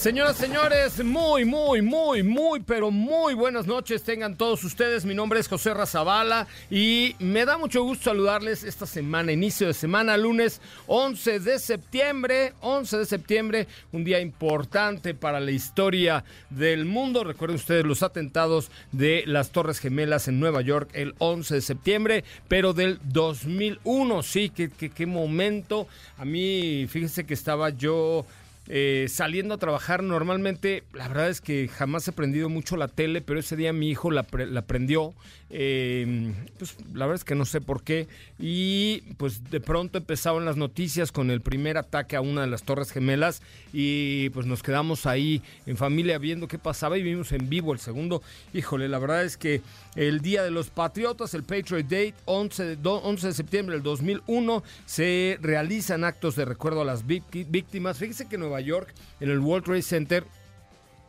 [0.00, 5.04] Señoras, señores, muy, muy, muy, muy, pero muy buenas noches tengan todos ustedes.
[5.04, 9.74] Mi nombre es José Razabala y me da mucho gusto saludarles esta semana, inicio de
[9.74, 16.86] semana, lunes 11 de septiembre, 11 de septiembre, un día importante para la historia del
[16.86, 17.22] mundo.
[17.22, 22.24] Recuerden ustedes los atentados de las Torres Gemelas en Nueva York el 11 de septiembre,
[22.48, 25.88] pero del 2001, sí, qué, qué, qué momento.
[26.16, 28.24] A mí, fíjense que estaba yo
[28.68, 33.20] eh, saliendo a trabajar normalmente, la verdad es que jamás he prendido mucho la tele,
[33.20, 35.14] pero ese día mi hijo la, la prendió.
[35.52, 38.06] Eh, pues la verdad es que no sé por qué.
[38.38, 42.62] Y pues de pronto empezaron las noticias con el primer ataque a una de las
[42.62, 47.48] Torres Gemelas y pues nos quedamos ahí en familia viendo qué pasaba y vimos en
[47.48, 48.22] vivo el segundo.
[48.54, 49.60] Híjole, la verdad es que
[49.96, 54.62] el Día de los Patriotas, el Patriot Date, 11 de, 11 de septiembre del 2001,
[54.86, 57.98] se realizan actos de recuerdo a las víctimas.
[57.98, 60.24] Fíjese que Nueva York, en el World Trade Center,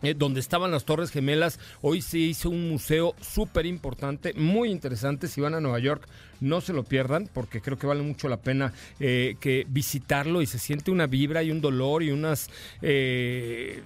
[0.04, 1.60] eh, donde estaban las Torres Gemelas.
[1.82, 5.28] Hoy se hizo un museo súper importante, muy interesante.
[5.28, 6.08] Si van a Nueva York,
[6.40, 10.46] no se lo pierdan, porque creo que vale mucho la pena eh, que visitarlo y
[10.46, 12.50] se siente una vibra y un dolor y unas.
[12.84, 13.82] Eh,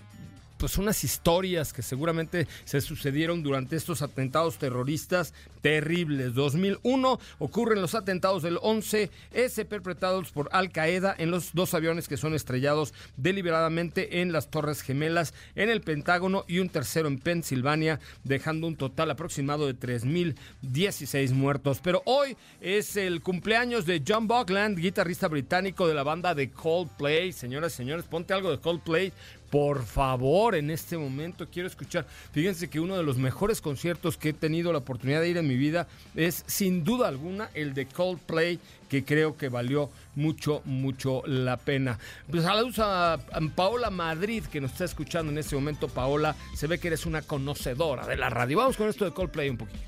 [0.66, 5.32] pues unas historias que seguramente se sucedieron durante estos atentados terroristas
[5.62, 6.34] terribles.
[6.34, 12.18] 2001 ocurren los atentados del 11S perpetrados por Al Qaeda en los dos aviones que
[12.18, 18.00] son estrellados deliberadamente en las Torres Gemelas en el Pentágono y un tercero en Pensilvania,
[18.24, 21.80] dejando un total aproximado de 3.016 muertos.
[21.84, 27.34] Pero hoy es el cumpleaños de John Buckland, guitarrista británico de la banda de Coldplay.
[27.34, 29.14] Señoras y señores, ponte algo de Coldplay
[29.56, 32.06] por favor, en este momento quiero escuchar.
[32.34, 35.48] Fíjense que uno de los mejores conciertos que he tenido la oportunidad de ir en
[35.48, 41.24] mi vida es sin duda alguna el de Coldplay, que creo que valió mucho, mucho
[41.26, 41.98] la pena.
[42.30, 43.18] Pues saludos a
[43.56, 45.88] Paola Madrid, que nos está escuchando en este momento.
[45.88, 48.58] Paola, se ve que eres una conocedora de la radio.
[48.58, 49.80] Vamos con esto de Coldplay un poquito.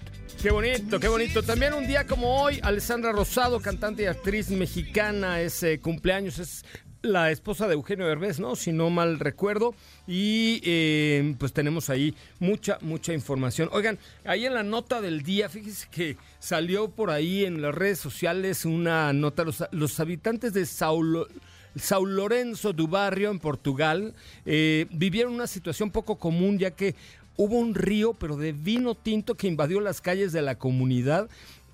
[0.42, 1.44] Qué bonito, qué bonito.
[1.44, 6.64] También un día como hoy, Alessandra Rosado, cantante y actriz mexicana, es cumpleaños, es
[7.02, 8.56] la esposa de Eugenio Derbez, ¿no?
[8.56, 9.76] Si no mal recuerdo.
[10.08, 13.70] Y eh, pues tenemos ahí mucha, mucha información.
[13.72, 18.00] Oigan, ahí en la nota del día, fíjense que salió por ahí en las redes
[18.00, 21.28] sociales una nota, los, los habitantes de Saulo...
[21.76, 24.16] Sao Lorenzo do Barrio, en Portugal,
[24.46, 26.96] eh, vivieron una situación poco común ya que
[27.36, 31.30] hubo un río, pero de vino tinto que invadió las calles de la comunidad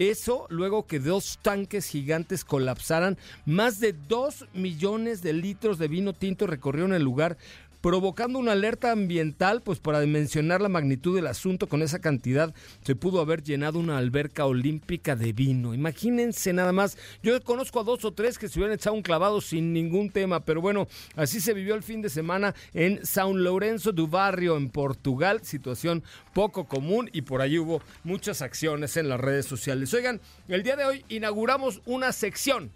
[0.10, 6.14] eso luego que dos tanques gigantes colapsaran, más de dos millones de litros de vino
[6.14, 7.38] tinto recorrieron el lugar,
[7.84, 12.96] provocando una alerta ambiental, pues para dimensionar la magnitud del asunto, con esa cantidad se
[12.96, 15.74] pudo haber llenado una alberca olímpica de vino.
[15.74, 19.42] Imagínense nada más, yo conozco a dos o tres que se hubieran echado un clavado
[19.42, 23.92] sin ningún tema, pero bueno, así se vivió el fin de semana en São Lourenço
[23.92, 29.20] do Barrio, en Portugal, situación poco común y por ahí hubo muchas acciones en las
[29.20, 29.94] redes sociales.
[29.94, 32.72] Oigan, el día de hoy inauguramos una sección.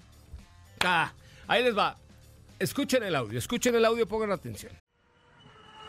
[0.83, 1.13] Ah,
[1.47, 1.95] ahí les va.
[2.59, 4.73] Escuchen el audio, escuchen el audio, pongan atención.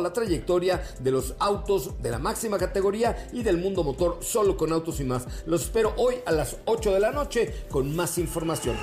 [0.00, 4.72] la trayectoria de los autos de la máxima categoría y del mundo motor solo con
[4.72, 5.26] autos y más.
[5.46, 8.76] Los espero hoy a las 8 de la noche con más información.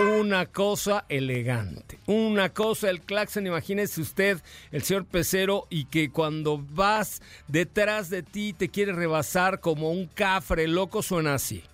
[0.00, 4.40] Una cosa elegante, una cosa el claxon, imagínese usted,
[4.72, 10.06] el señor pecero, y que cuando vas detrás de ti te quiere rebasar como un
[10.06, 11.64] cafre loco, suena así.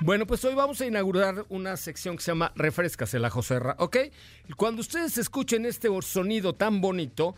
[0.00, 3.96] Bueno, pues hoy vamos a inaugurar una sección que se llama Refrescase la Joserra, ¿ok?
[4.56, 7.36] Cuando ustedes escuchen este sonido tan bonito,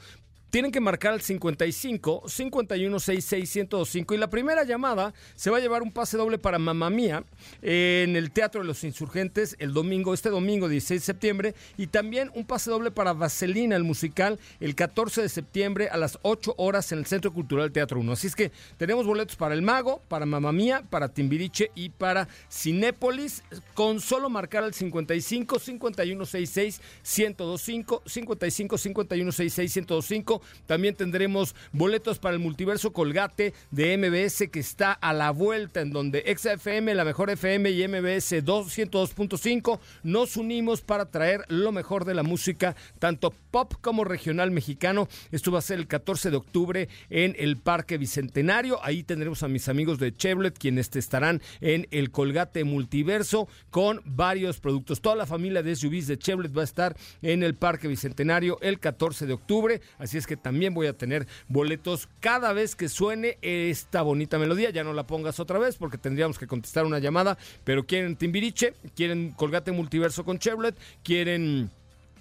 [0.57, 5.61] tienen que marcar al 55 51 66 1025 y la primera llamada se va a
[5.61, 7.25] llevar un pase doble para Mamá Mía
[7.61, 11.55] en el Teatro de los Insurgentes el domingo, este domingo 16 de septiembre.
[11.77, 16.19] Y también un pase doble para Vaselina, el musical, el 14 de septiembre a las
[16.23, 18.13] 8 horas en el Centro Cultural Teatro 1.
[18.13, 22.29] Así es que tenemos boletos para El Mago, para Mamá Mía, para Timbiriche y para
[22.51, 23.43] Cinépolis.
[23.75, 32.19] Con solo marcar al 55 51 66 1025 55 51 66 1025 también tendremos boletos
[32.19, 37.05] para el multiverso Colgate de MBS que está a la vuelta, en donde XFM, la
[37.05, 43.33] mejor FM y MBS 202.5 nos unimos para traer lo mejor de la música, tanto
[43.51, 45.09] pop como regional mexicano.
[45.31, 48.85] Esto va a ser el 14 de octubre en el Parque Bicentenario.
[48.85, 54.61] Ahí tendremos a mis amigos de Chevrolet, quienes estarán en el Colgate Multiverso con varios
[54.61, 55.01] productos.
[55.01, 58.79] Toda la familia de SUVs de Chevrolet va a estar en el Parque Bicentenario el
[58.79, 59.81] 14 de octubre.
[59.99, 64.71] Así es que también voy a tener boletos cada vez que suene esta bonita melodía.
[64.71, 68.75] Ya no la pongas otra vez porque tendríamos que contestar una llamada, pero quieren Timbiriche,
[68.95, 71.71] quieren Colgate Multiverso con Chevrolet, quieren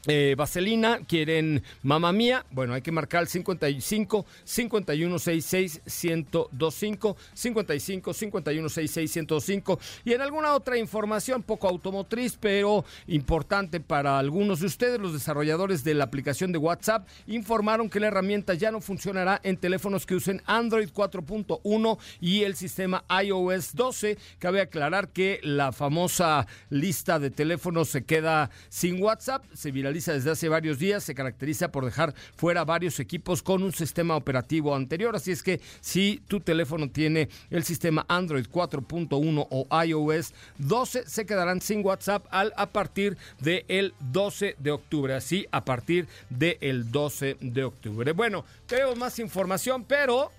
[0.08, 2.46] eh, Vaselina, quieren Mamá Mía.
[2.52, 10.78] Bueno, hay que marcar el 55 5166 1025 55 5166 1025 y en alguna otra
[10.78, 16.60] información poco automotriz, pero importante para algunos de ustedes, los desarrolladores de la aplicación de
[16.60, 22.44] WhatsApp informaron que la herramienta ya no funcionará en teléfonos que usen Android 4.1 y
[22.44, 24.18] el sistema iOS 12.
[24.40, 30.32] Cabe aclarar que la famosa lista de teléfonos se queda sin WhatsApp, se viraliza desde
[30.32, 35.16] hace varios días, se caracteriza por dejar fuera varios equipos con un sistema operativo anterior.
[35.16, 41.26] Así es que si tu teléfono tiene el sistema Android 4.1 o iOS 12, se
[41.26, 45.14] quedarán sin WhatsApp al, a partir del 12 de octubre.
[45.14, 48.12] Así, a partir del 12 de octubre.
[48.12, 50.32] Bueno, tenemos más información, pero...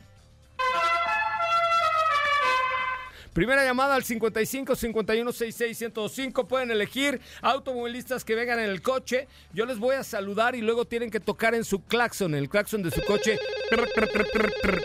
[3.37, 6.49] Primera llamada al 55 51 66 105.
[6.49, 9.29] Pueden elegir automovilistas que vengan en el coche.
[9.53, 12.83] Yo les voy a saludar y luego tienen que tocar en su claxon, el claxon
[12.83, 13.39] de su coche.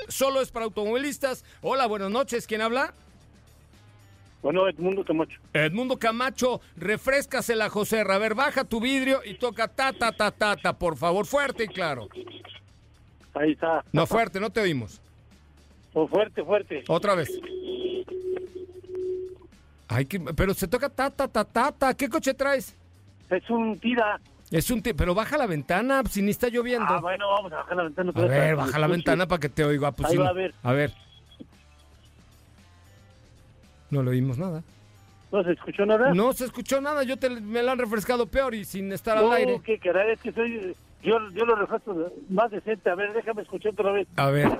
[0.09, 1.45] Solo es para automovilistas.
[1.61, 2.45] Hola, buenas noches.
[2.45, 2.93] ¿Quién habla?
[4.41, 5.39] Bueno, Edmundo Camacho.
[5.53, 8.01] Edmundo Camacho, refrescasela, José.
[8.01, 11.63] A ver, baja tu vidrio y toca ta, ta, ta, ta, ta, por favor, fuerte
[11.63, 12.09] y claro.
[13.33, 13.85] Ahí está.
[13.93, 14.99] No, fuerte, no te oímos.
[15.93, 16.83] Oh, fuerte, fuerte.
[16.89, 17.29] Otra vez.
[19.91, 21.93] Ay, que, pero se toca ta, ta, ta, ta, ta.
[21.93, 22.77] ¿Qué coche traes?
[23.29, 24.21] Es un tira.
[24.49, 26.87] Es un pero baja la ventana, si ni está lloviendo.
[26.87, 28.11] Ah, bueno, vamos a bajar la ventana.
[28.15, 29.91] A ver, baja la ventana para que te oiga.
[29.91, 30.53] Pues Ahí sí, va, a ver.
[30.63, 30.93] A ver.
[33.89, 34.63] No le oímos nada.
[35.29, 36.13] ¿No se escuchó nada?
[36.13, 39.25] No se escuchó nada, yo te, me la han refrescado peor y sin estar al
[39.25, 39.61] No, aire.
[39.63, 40.75] qué caray, es que soy...
[41.03, 42.89] Yo, yo lo refresco más decente.
[42.89, 44.07] A ver, déjame escuchar otra vez.
[44.17, 44.47] A ver,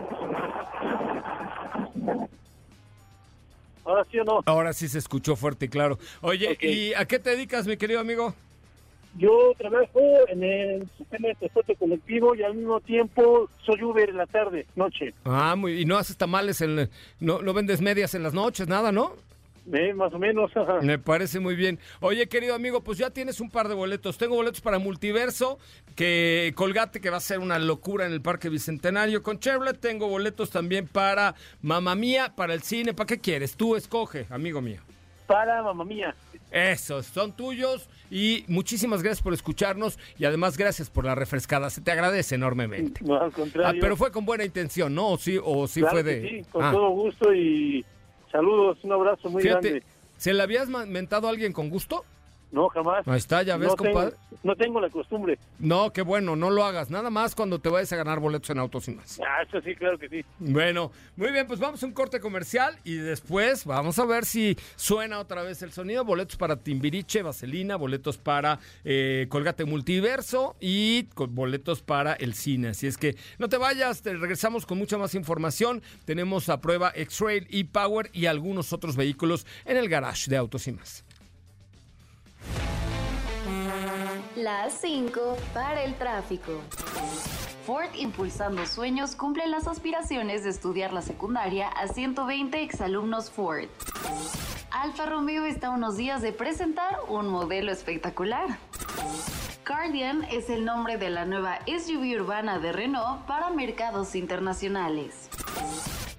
[3.86, 4.42] Ahora sí o no.
[4.46, 5.98] ahora sí se escuchó fuerte y claro.
[6.22, 6.58] Oye.
[6.62, 8.34] ¿y a qué te dedicas, mi querido amigo?
[9.18, 14.18] Yo trabajo en el sistema de transporte colectivo y al mismo tiempo soy Uber en
[14.18, 15.14] la tarde, noche.
[15.26, 18.94] Ah, muy, y no haces tamales, en, no, no vendes medias en las noches, nada,
[18.94, 19.14] ¿no?
[19.72, 20.52] Eh, más o menos.
[20.82, 21.78] Me parece muy bien.
[22.00, 24.18] Oye, querido amigo, pues ya tienes un par de boletos.
[24.18, 25.60] Tengo boletos para Multiverso,
[25.96, 29.80] que Colgate, que va a ser una locura en el Parque Bicentenario con Chevrolet.
[29.80, 32.94] Tengo boletos también para Mamá Mía, para el cine.
[32.94, 33.56] ¿Para qué quieres?
[33.56, 34.82] Tú escoge, amigo mío.
[35.28, 36.14] Para mamá mía.
[36.52, 41.70] Esos son tuyos y muchísimas gracias por escucharnos y además gracias por la refrescada.
[41.70, 43.00] Se te agradece enormemente.
[43.06, 43.80] No, al Ah, contrario.
[43.80, 45.08] pero fue con buena intención, ¿no?
[45.12, 46.22] O sí, o sí Claro fue de.
[46.30, 47.86] sí, con Ah, todo gusto y
[48.32, 49.86] Saludos, un abrazo muy Fíjate, grande.
[50.18, 52.06] ¿se le habías mentado a alguien con gusto?
[52.52, 53.08] No, jamás.
[53.08, 54.18] Ahí está, ya ves, no tengo, compadre.
[54.44, 55.40] no tengo la costumbre.
[55.58, 56.90] No, qué bueno, no lo hagas.
[56.90, 59.20] Nada más cuando te vayas a ganar boletos en autos y más.
[59.26, 60.26] Ah, eso sí, claro que sí.
[60.40, 64.58] Bueno, muy bien, pues vamos a un corte comercial y después vamos a ver si
[64.76, 66.04] suena otra vez el sonido.
[66.04, 72.70] Boletos para Timbiriche, Vaselina, boletos para eh, Colgate Multiverso y boletos para el cine.
[72.70, 75.82] Así es que no te vayas, te regresamos con mucha más información.
[76.04, 80.68] Tenemos a prueba X-Trail y Power y algunos otros vehículos en el garage de Autos
[80.68, 81.06] y más.
[84.36, 86.62] Las 5 para el tráfico.
[87.66, 93.68] Ford Impulsando Sueños cumple las aspiraciones de estudiar la secundaria a 120 exalumnos Ford.
[94.72, 98.58] Alfa Romeo está a unos días de presentar un modelo espectacular.
[99.68, 105.30] Guardian es el nombre de la nueva SUV urbana de Renault para mercados internacionales.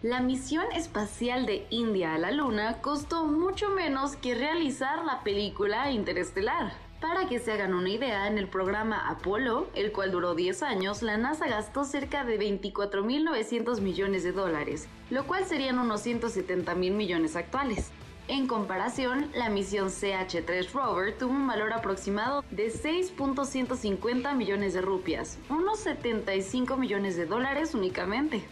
[0.03, 5.93] La misión espacial de India a la Luna costó mucho menos que realizar la película
[5.93, 6.73] Interestelar.
[7.01, 11.03] Para que se hagan una idea, en el programa Apolo, el cual duró 10 años,
[11.03, 16.95] la NASA gastó cerca de 24.900 millones de dólares, lo cual serían unos 170 mil
[16.95, 17.93] millones actuales.
[18.27, 25.39] En comparación, la misión CH-3 Rover tuvo un valor aproximado de 6.150 millones de rupias,
[25.49, 28.43] unos 75 millones de dólares únicamente.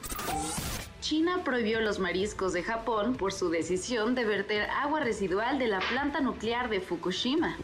[1.00, 5.80] China prohibió los mariscos de Japón por su decisión de verter agua residual de la
[5.80, 7.56] planta nuclear de Fukushima.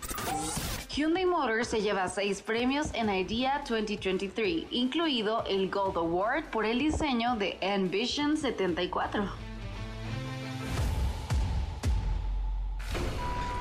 [0.89, 6.79] Hyundai Motors se lleva seis premios en IDEA 2023, incluido el Gold Award por el
[6.79, 9.25] diseño de Envision 74.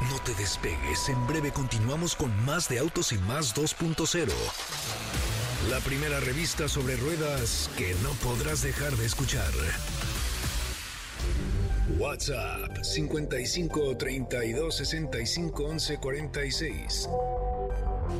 [0.09, 4.31] No te despegues, en breve continuamos con más de Autos y Más 2.0.
[5.69, 9.51] La primera revista sobre ruedas que no podrás dejar de escuchar.
[11.97, 17.09] WhatsApp 55 32 65 11 46.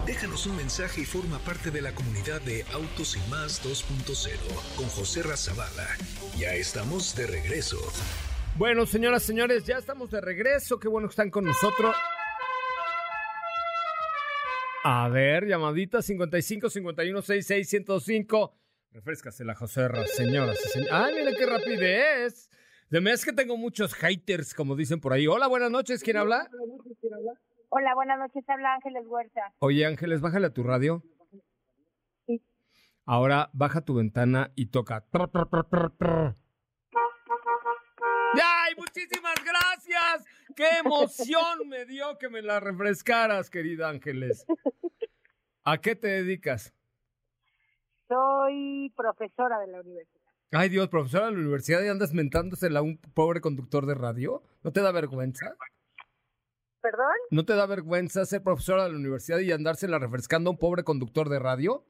[0.08, 4.32] Déjanos un mensaje y forma parte de la comunidad de Autos y Más 2.0
[4.76, 5.88] con José Razabala.
[6.38, 7.78] Ya estamos de regreso.
[8.56, 10.80] Bueno, señoras, señores, ya estamos de regreso.
[10.80, 11.96] Qué bueno que están con nosotros.
[14.88, 18.54] A ver, llamadita 55 51 66 105.
[18.92, 20.94] Refrescasela, José Ra, señoras y señores.
[20.94, 22.52] Ay, mira qué rapidez.
[22.92, 25.26] De mes que tengo muchos haters, como dicen por ahí.
[25.26, 26.04] Hola, buenas noches.
[26.04, 26.48] ¿Quién habla?
[27.70, 28.48] Hola, buenas noches.
[28.48, 29.56] Habla Ángeles Huerta.
[29.58, 31.02] Oye, Ángeles, bájale a tu radio.
[32.28, 32.44] Sí.
[33.08, 35.04] Ahora baja tu ventana y toca.
[38.36, 40.26] ¡Ay, muchísimas gracias!
[40.58, 44.46] ¡Qué emoción me dio que me la refrescaras, querida Ángeles!
[45.66, 46.74] ¿A qué te dedicas?
[48.08, 50.22] Soy profesora de la universidad.
[50.52, 54.44] Ay, Dios, profesora de la universidad y andas mentándosela a un pobre conductor de radio.
[54.64, 55.58] ¿No te da vergüenza?
[56.82, 57.16] ¿Perdón?
[57.32, 60.84] ¿No te da vergüenza ser profesora de la universidad y andársela refrescando a un pobre
[60.84, 61.84] conductor de radio?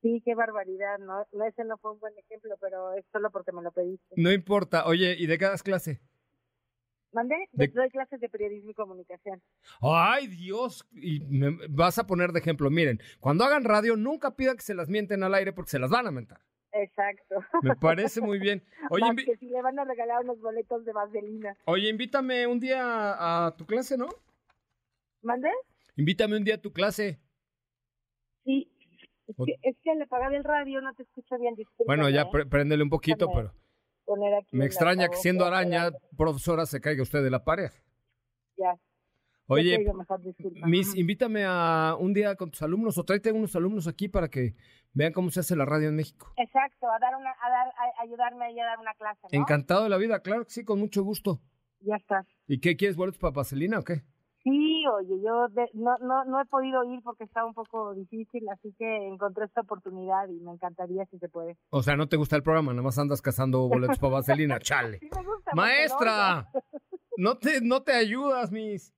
[0.00, 0.98] Sí, qué barbaridad.
[0.98, 4.14] No, no, ese no fue un buen ejemplo, pero es solo porque me lo pediste.
[4.16, 4.86] No importa.
[4.86, 6.00] Oye, ¿y de qué das clase?
[7.12, 7.36] ¿Mandé?
[7.52, 9.42] De- Doy clases de periodismo y comunicación.
[9.80, 10.86] Ay, Dios.
[10.92, 12.70] Y me vas a poner de ejemplo.
[12.70, 15.90] Miren, cuando hagan radio, nunca pidan que se las mienten al aire porque se las
[15.90, 16.40] van a mentar.
[16.72, 17.36] Exacto.
[17.62, 18.64] Me parece muy bien.
[18.90, 21.54] Oye, Más que si le van a regalar unos boletos de vaselina.
[21.66, 24.08] oye, invítame un día a tu clase, ¿no?
[25.20, 25.50] ¿Mandé?
[25.96, 27.20] Invítame un día a tu clase.
[28.44, 28.68] Sí.
[29.26, 31.54] Es que, es que le pagar el radio no te escucho bien.
[31.86, 32.46] Bueno, ya ¿eh?
[32.48, 33.52] préndele un poquito, pero
[34.04, 37.70] Poner aquí me extraña que siendo araña, profesora, se caiga usted de la pared.
[38.56, 38.74] Ya.
[39.46, 40.20] Oye, mejor.
[40.66, 44.54] Miss, invítame a un día con tus alumnos o tráete unos alumnos aquí para que
[44.92, 46.32] vean cómo se hace la radio en México.
[46.36, 49.38] Exacto, a dar una, a dar, a ayudarme ahí a dar una clase, ¿no?
[49.38, 51.40] Encantado de la vida, claro que sí, con mucho gusto.
[51.80, 52.26] Ya estás.
[52.46, 54.02] ¿Y qué quieres, boletos para Vaselina o qué?
[54.44, 58.42] Sí, oye, yo de- no, no, no he podido ir porque estaba un poco difícil,
[58.52, 61.56] así que encontré esta oportunidad y me encantaría si se puede.
[61.70, 64.98] O sea, no te gusta el programa, nada más andas cazando boletos para Vaselina, chale.
[64.98, 65.50] Sí me gusta.
[65.52, 66.48] porque Maestra,
[67.16, 68.92] no te, no te ayudas, Miss.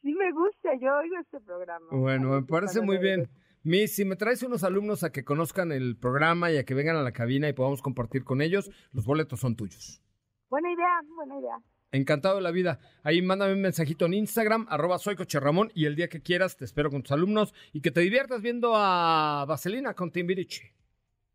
[0.00, 1.86] Sí me gusta, yo oigo este programa.
[1.92, 3.28] Bueno, me parece muy bien.
[3.62, 6.96] Miss, si me traes unos alumnos a que conozcan el programa y a que vengan
[6.96, 10.02] a la cabina y podamos compartir con ellos, los boletos son tuyos.
[10.50, 11.56] Buena idea, buena idea.
[11.92, 12.80] Encantado de la vida.
[13.02, 16.64] Ahí mándame un mensajito en Instagram, arroba soy Ramón, y el día que quieras te
[16.64, 20.74] espero con tus alumnos y que te diviertas viendo a Vaselina con Timbiriche.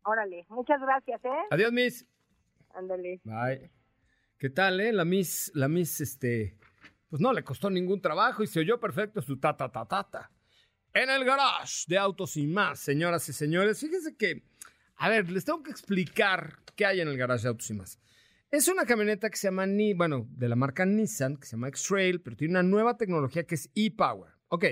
[0.02, 1.46] Órale, muchas gracias, ¿eh?
[1.50, 2.06] Adiós, Miss.
[2.74, 3.20] Ándale.
[3.22, 3.70] Bye.
[4.36, 4.92] ¿Qué tal, eh?
[4.92, 6.56] La Miss, la Miss, este,
[7.08, 10.10] pues no le costó ningún trabajo y se oyó perfecto su ta ta ta ta
[10.10, 10.30] ta.
[10.92, 13.78] En el garage de autos y más, señoras y señores.
[13.78, 14.42] Fíjense que,
[14.96, 18.00] a ver, les tengo que explicar qué hay en el garage de autos y más.
[18.50, 21.68] Es una camioneta que se llama, Ni, bueno, de la marca Nissan, que se llama
[21.68, 24.32] X-Trail, pero tiene una nueva tecnología que es e-Power.
[24.48, 24.64] Ok.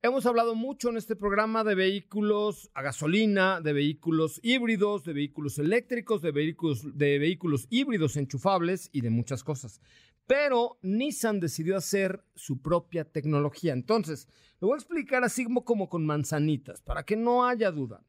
[0.00, 5.58] Hemos hablado mucho en este programa de vehículos a gasolina, de vehículos híbridos, de vehículos
[5.58, 9.82] eléctricos, de vehículos, de vehículos híbridos enchufables y de muchas cosas.
[10.26, 13.74] Pero Nissan decidió hacer su propia tecnología.
[13.74, 14.26] Entonces,
[14.58, 18.02] lo voy a explicar así como, como con manzanitas, para que no haya duda.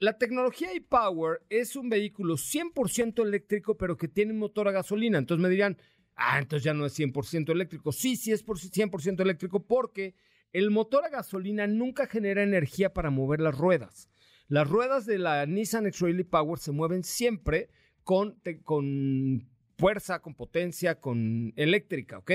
[0.00, 5.18] La tecnología e-Power es un vehículo 100% eléctrico, pero que tiene un motor a gasolina.
[5.18, 5.78] Entonces me dirán,
[6.16, 7.92] ah, entonces ya no es 100% eléctrico.
[7.92, 10.14] Sí, sí es 100% eléctrico porque
[10.52, 14.08] el motor a gasolina nunca genera energía para mover las ruedas.
[14.48, 17.70] Las ruedas de la Nissan X-Trail e-Power se mueven siempre
[18.02, 19.48] con, con
[19.78, 22.32] fuerza, con potencia, con eléctrica, ¿ok?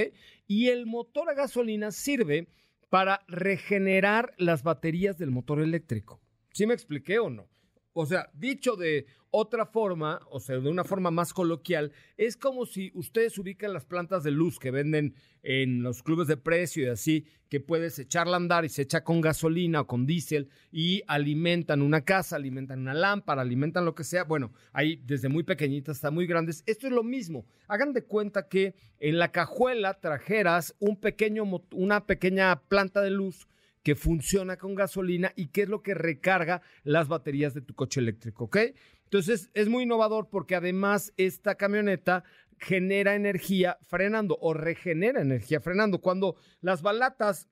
[0.48, 2.48] Y el motor a gasolina sirve
[2.89, 6.20] para regenerar las baterías del motor eléctrico.
[6.53, 7.48] ¿Sí me expliqué o no?
[7.94, 12.65] O sea, dicho de otra forma, o sea, de una forma más coloquial, es como
[12.65, 16.88] si ustedes ubican las plantas de luz que venden en los clubes de precio y
[16.88, 21.01] así, que puedes echarla a andar y se echa con gasolina o con diésel y
[21.08, 24.24] alimentan una casa, alimentan una lámpara, alimentan lo que sea.
[24.24, 26.63] Bueno, ahí desde muy pequeñitas hasta muy grandes.
[26.68, 27.46] Esto es lo mismo.
[27.68, 33.48] Hagan de cuenta que en la cajuela trajeras un pequeño, una pequeña planta de luz
[33.83, 38.00] que funciona con gasolina y qué es lo que recarga las baterías de tu coche
[38.00, 38.57] eléctrico, ¿ok?
[39.05, 42.24] Entonces es muy innovador porque además esta camioneta
[42.59, 46.01] genera energía frenando o regenera energía frenando.
[46.01, 47.50] Cuando las balatas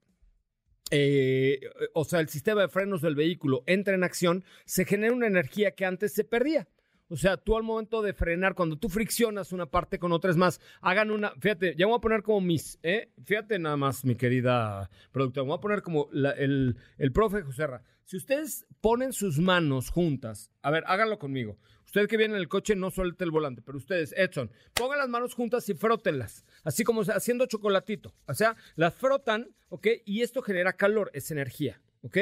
[0.91, 1.59] eh,
[1.93, 5.71] o sea, el sistema de frenos del vehículo entra en acción, se genera una energía
[5.71, 6.67] que antes se perdía.
[7.09, 10.37] O sea, tú al momento de frenar, cuando tú friccionas una parte con otra, es
[10.37, 13.11] más, hagan una, fíjate, ya voy a poner como mis, ¿eh?
[13.23, 17.81] Fíjate nada más, mi querida productora, voy a poner como el, el profe Joserra.
[18.03, 21.57] Si ustedes ponen sus manos juntas, a ver, háganlo conmigo.
[21.85, 25.07] Usted que viene en el coche no suelte el volante, pero ustedes, Edson, pongan las
[25.07, 28.13] manos juntas y frótenlas, así como haciendo chocolatito.
[28.27, 29.87] O sea, las frotan, ¿ok?
[30.05, 32.17] Y esto genera calor, es energía, ¿ok?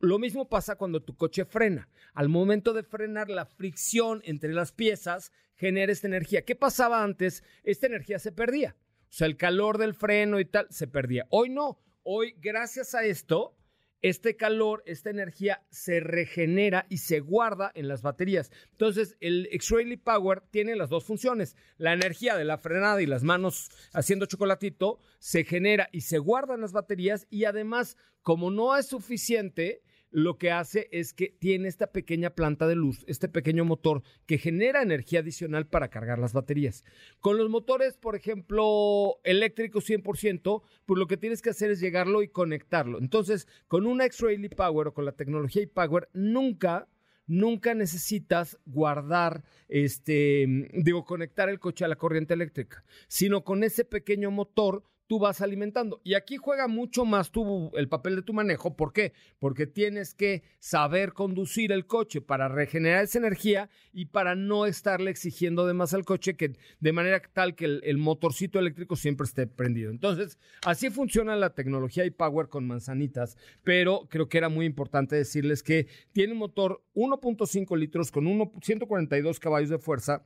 [0.00, 1.88] Lo mismo pasa cuando tu coche frena.
[2.14, 6.44] Al momento de frenar, la fricción entre las piezas genera esta energía.
[6.44, 7.42] ¿Qué pasaba antes?
[7.64, 8.76] Esta energía se perdía.
[8.78, 11.26] O sea, el calor del freno y tal se perdía.
[11.30, 11.80] Hoy no.
[12.04, 13.58] Hoy, gracias a esto,
[14.00, 18.52] este calor, esta energía se regenera y se guarda en las baterías.
[18.70, 21.56] Entonces, el X-Ray Power tiene las dos funciones.
[21.76, 26.54] La energía de la frenada y las manos haciendo chocolatito se genera y se guarda
[26.54, 31.68] en las baterías y además, como no es suficiente, lo que hace es que tiene
[31.68, 36.32] esta pequeña planta de luz, este pequeño motor que genera energía adicional para cargar las
[36.32, 36.84] baterías.
[37.20, 42.22] Con los motores, por ejemplo, eléctricos 100%, pues lo que tienes que hacer es llegarlo
[42.22, 42.98] y conectarlo.
[42.98, 46.88] Entonces, con una X-Ray Power o con la tecnología e-Power, nunca
[47.28, 53.84] nunca necesitas guardar, este, digo, conectar el coche a la corriente eléctrica, sino con ese
[53.84, 56.00] pequeño motor tú vas alimentando.
[56.04, 58.76] Y aquí juega mucho más tu, el papel de tu manejo.
[58.76, 59.12] ¿Por qué?
[59.40, 65.10] Porque tienes que saber conducir el coche para regenerar esa energía y para no estarle
[65.10, 69.46] exigiendo de más al coche que de manera tal que el, motorcito eléctrico siempre esté
[69.46, 69.90] prendido.
[69.90, 75.16] Entonces, así funciona la tecnología y Power con manzanitas, pero creo que era muy importante
[75.16, 78.26] decirles que tiene un motor 1.5 litros con
[78.62, 80.24] 142 caballos de fuerza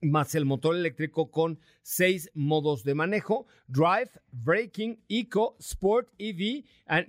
[0.00, 6.64] más el motor eléctrico con seis modos de manejo, Drive, Braking, Eco, Sport, EV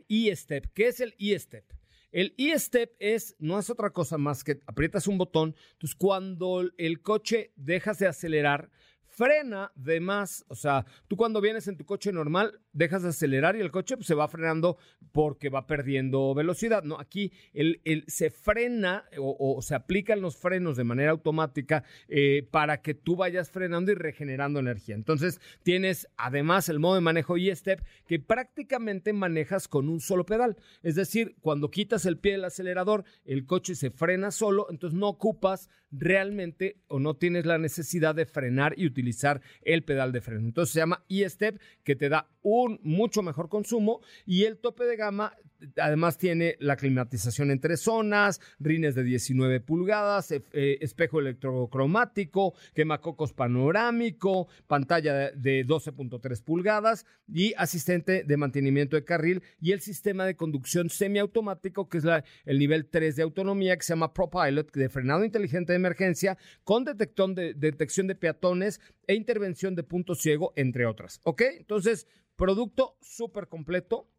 [0.08, 0.68] y E-Step.
[0.74, 1.66] ¿Qué es el E-Step?
[2.12, 7.02] El E-Step es, no es otra cosa más que aprietas un botón, entonces cuando el
[7.02, 8.70] coche dejas de acelerar,
[9.16, 10.46] frena de más.
[10.48, 13.96] O sea, tú cuando vienes en tu coche normal, dejas de acelerar y el coche
[13.96, 14.78] pues, se va frenando
[15.12, 16.84] porque va perdiendo velocidad.
[16.84, 22.82] No, aquí el, se frena o, se aplican los frenos de manera automática eh, para
[22.82, 24.96] que tú vayas frenando y regenerando energía.
[24.96, 30.58] Entonces, tienes además el modo de manejo e-step que prácticamente manejas con un solo pedal.
[30.84, 35.08] Es decir, cuando quitas el pie del acelerador, el coche se frena solo, entonces no
[35.08, 40.42] ocupas realmente o no tienes la necesidad de frenar y utilizar el pedal de freno.
[40.42, 44.96] Entonces se llama e-step que te da un mucho mejor consumo y el tope de
[44.96, 45.34] gama
[45.78, 50.42] además tiene la climatización en tres zonas, rines de 19 pulgadas, eh,
[50.82, 59.72] espejo electrocromático, quemacocos panorámico, pantalla de 12.3 pulgadas y asistente de mantenimiento de carril y
[59.72, 63.94] el sistema de conducción semiautomático que es la, el nivel 3 de autonomía que se
[63.94, 69.76] llama ProPilot de frenado inteligente de emergencia con detección de, detección de peatones e intervención
[69.76, 71.22] de punto ciego entre otras.
[71.24, 71.42] ¿Ok?
[71.58, 74.10] Entonces, producto súper completo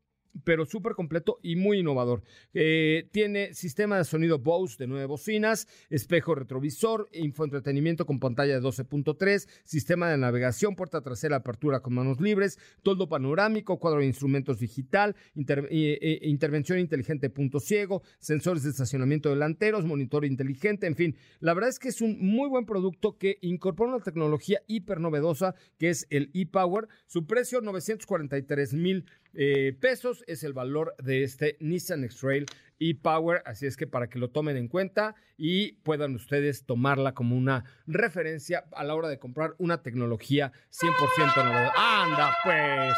[0.44, 2.22] pero súper completo y muy innovador.
[2.54, 8.60] Eh, tiene sistema de sonido Bose de nueve bocinas, espejo retrovisor, infoentretenimiento con pantalla de
[8.60, 14.58] 12.3, sistema de navegación, puerta trasera, apertura con manos libres, toldo panorámico, cuadro de instrumentos
[14.58, 21.16] digital, intervención inteligente punto ciego, sensores de estacionamiento delanteros, monitor inteligente, en fin.
[21.40, 25.54] La verdad es que es un muy buen producto que incorpora una tecnología hiper novedosa
[25.78, 26.88] que es el e-Power.
[27.06, 32.46] Su precio 943 mil eh, pesos es el valor de este Nissan X-Trail
[32.78, 37.36] e-Power, así es que para que lo tomen en cuenta y puedan ustedes tomarla como
[37.36, 41.72] una referencia a la hora de comprar una tecnología 100% novedosa.
[41.76, 42.94] ¡Anda pues!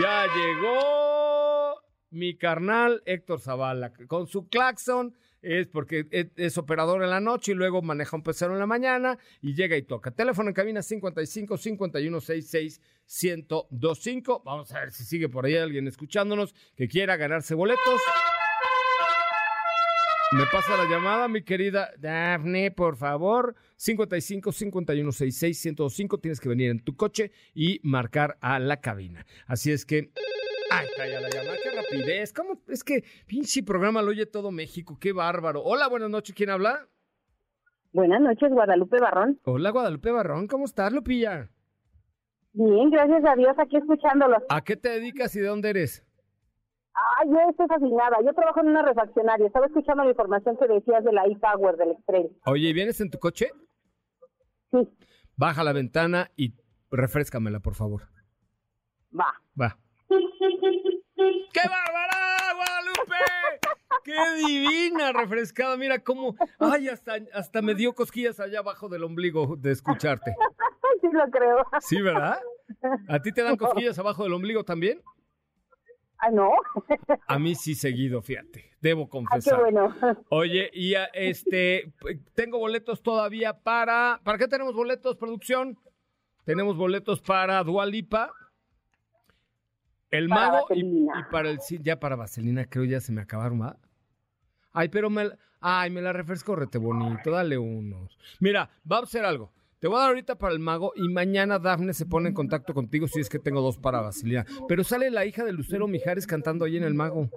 [0.00, 7.20] Ya llegó mi carnal Héctor Zavala con su claxon es porque es, operador en la
[7.20, 10.10] noche y luego maneja un pecero en la mañana y llega y toca.
[10.10, 14.42] Teléfono en cabina 55 51 66 1025.
[14.44, 18.00] Vamos a ver si sigue por ahí alguien escuchándonos que quiera ganarse boletos.
[20.32, 23.54] Me pasa la llamada, mi querida Daphne, por favor.
[23.76, 26.18] 55 51 66 1025.
[26.18, 29.24] Tienes que venir en tu coche y marcar a la cabina.
[29.46, 30.10] Así es que
[30.70, 32.32] Ay, calla la llamada, qué rapidez.
[32.32, 32.60] ¿Cómo?
[32.66, 35.62] Es que pinche programa lo oye todo México, qué bárbaro.
[35.62, 36.88] Hola, buenas noches, ¿quién habla?
[37.92, 39.38] Buenas noches, Guadalupe Barrón.
[39.44, 41.48] Hola, Guadalupe Barrón, ¿cómo estás, Lupilla?
[42.54, 44.38] Bien, gracias a Dios, aquí escuchándolo.
[44.48, 46.04] ¿A qué te dedicas y de dónde eres?
[46.94, 48.18] Ah, yo estoy fascinada.
[48.24, 49.48] Yo trabajo en una refaccionaria.
[49.48, 52.30] Estaba escuchando la información que decías de la e-Power, del Extrail.
[52.46, 53.50] Oye, ¿vienes en tu coche?
[54.70, 54.88] Sí.
[55.36, 56.54] Baja la ventana y
[56.92, 58.02] refrescamela, por favor.
[59.12, 59.26] Va.
[59.60, 59.76] Va.
[60.08, 63.24] ¡Qué bárbara, Guadalupe!
[64.04, 65.76] ¡Qué divina refrescada!
[65.76, 66.36] Mira cómo.
[66.60, 70.36] ¡Ay, hasta, hasta me dio cosquillas allá abajo del ombligo de escucharte!
[71.14, 71.64] Lo creo.
[71.80, 72.40] ¿Sí, verdad?
[73.08, 75.00] ¿A ti te dan cosquillas abajo del ombligo también?
[76.18, 76.50] Ah, no.
[77.26, 78.72] A mí sí seguido, fíjate.
[78.80, 79.54] Debo confesar.
[79.54, 79.94] Ah, qué bueno.
[80.30, 81.92] Oye, y este,
[82.34, 84.20] tengo boletos todavía para.
[84.24, 85.78] ¿Para qué tenemos boletos, producción?
[86.44, 88.32] Tenemos boletos para Dualipa
[90.10, 90.84] el mago y,
[91.30, 93.76] para el ya para Vaselina creo ya se me acabaron, ¿va?
[94.72, 98.18] Ay, pero me ay, me la refresco rete bonito, dale unos.
[98.40, 99.52] Mira, va a hacer algo.
[99.84, 102.72] Te voy a dar ahorita para el mago y mañana Dafne se pone en contacto
[102.72, 104.46] contigo si es que tengo dos para Vaselina.
[104.66, 107.28] Pero sale la hija de Lucero Mijares cantando ahí en el mago.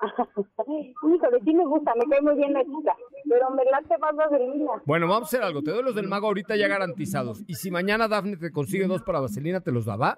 [1.02, 2.96] Híjole, sí me gusta, me cae muy bien la chica,
[3.28, 4.70] pero me late más Vaselina.
[4.86, 5.64] Bueno, vamos a hacer algo.
[5.64, 7.42] Te doy los del mago ahorita ya garantizados.
[7.48, 10.16] Y si mañana Dafne te consigue dos para Vaselina, ¿te los da, va?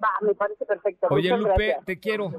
[0.00, 1.08] Va, me parece perfecto.
[1.10, 2.30] Oye, Lupe, te quiero.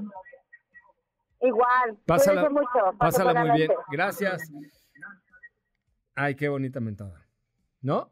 [1.41, 1.97] Igual.
[2.05, 2.97] Pásala, mucho.
[2.97, 3.71] Pásala muy bien.
[3.91, 4.49] Gracias.
[6.15, 7.27] Ay, qué bonita mentada.
[7.81, 8.11] ¿No?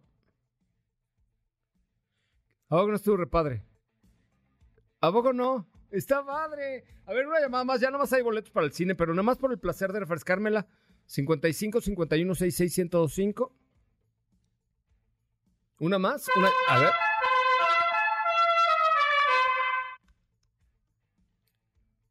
[2.69, 3.63] ¿A no estuvo repadre?
[5.01, 5.67] ¿A no?
[5.91, 6.85] Está padre.
[7.05, 7.81] A ver, una llamada más.
[7.81, 9.99] Ya nada más hay boletos para el cine, pero nada más por el placer de
[9.99, 10.67] refrescármela.
[11.05, 13.55] 55 51 66 1025.
[15.79, 16.27] ¿Una más?
[16.35, 16.49] Una...
[16.69, 16.91] A ver.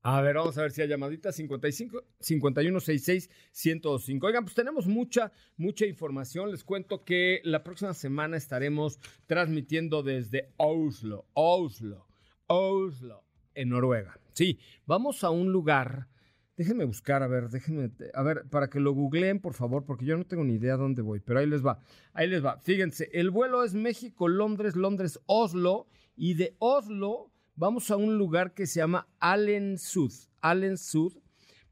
[0.03, 4.27] A ver, vamos a ver si hay llamadita 55 5166 105.
[4.27, 6.51] Oigan, pues tenemos mucha, mucha información.
[6.51, 12.07] Les cuento que la próxima semana estaremos transmitiendo desde Oslo, Oslo,
[12.47, 14.19] Oslo, en Noruega.
[14.33, 16.09] Sí, vamos a un lugar.
[16.57, 20.17] Déjenme buscar, a ver, déjenme, a ver, para que lo googleen, por favor, porque yo
[20.17, 21.79] no tengo ni idea dónde voy, pero ahí les va,
[22.13, 22.59] ahí les va.
[22.61, 28.55] Fíjense, el vuelo es México, Londres, Londres, Oslo, y de Oslo vamos a un lugar
[28.55, 30.13] que se llama Allen Sud.
[30.41, 31.13] Allen Sud.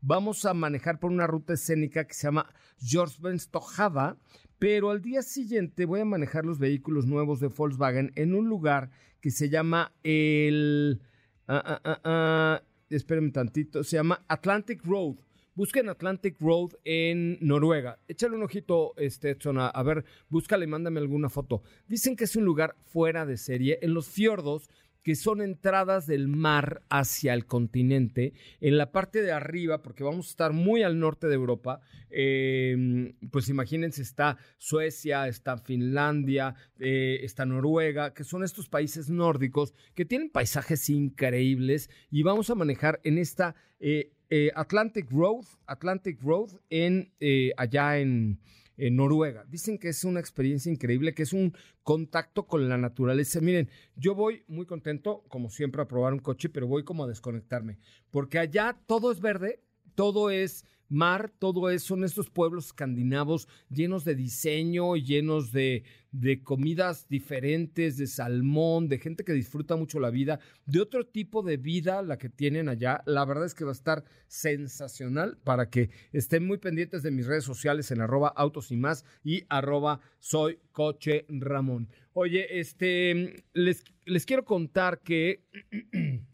[0.03, 3.17] Vamos a manejar por una ruta escénica que se llama George
[3.51, 4.19] Tojada,
[4.59, 8.91] pero al día siguiente voy a manejar los vehículos nuevos de Volkswagen en un lugar
[9.23, 11.01] que se llama el...
[11.49, 15.17] Ah, ah, ah, ah espérenme tantito, se llama Atlantic Road.
[15.55, 17.99] Busquen Atlantic Road en Noruega.
[18.07, 21.63] Échale un ojito, este, a, a ver, búscale y mándame alguna foto.
[21.89, 23.79] Dicen que es un lugar fuera de serie.
[23.81, 24.69] En los fiordos
[25.09, 28.35] que son entradas del mar hacia el continente.
[28.61, 33.15] En la parte de arriba, porque vamos a estar muy al norte de Europa, em,
[33.31, 40.05] pues imagínense, está Suecia, está Finlandia, eh, está Noruega, que son estos países nórdicos que
[40.05, 46.51] tienen paisajes increíbles y vamos a manejar en esta eh, eh, Atlantic Road, Atlantic Road
[46.69, 47.15] en
[47.57, 48.41] allá en
[48.79, 49.45] en Noruega.
[49.49, 53.41] Dicen que es una experiencia increíble, que es un contacto con la naturaleza.
[53.41, 57.09] Miren, yo voy muy contento, como siempre, a probar un coche, pero voy como a
[57.09, 57.79] desconectarme,
[58.11, 59.61] porque allá todo es verde,
[59.95, 66.43] todo es mar, todo eso, son estos pueblos escandinavos llenos de diseño, llenos de, de
[66.43, 71.57] comidas diferentes, de salmón, de gente que disfruta mucho la vida, de otro tipo de
[71.57, 73.03] vida la que tienen allá.
[73.07, 77.27] La verdad es que va a estar sensacional para que estén muy pendientes de mis
[77.27, 81.89] redes sociales en arroba autos y más y arroba soy coche Ramón.
[82.13, 85.45] Oye, este, les, les quiero contar que...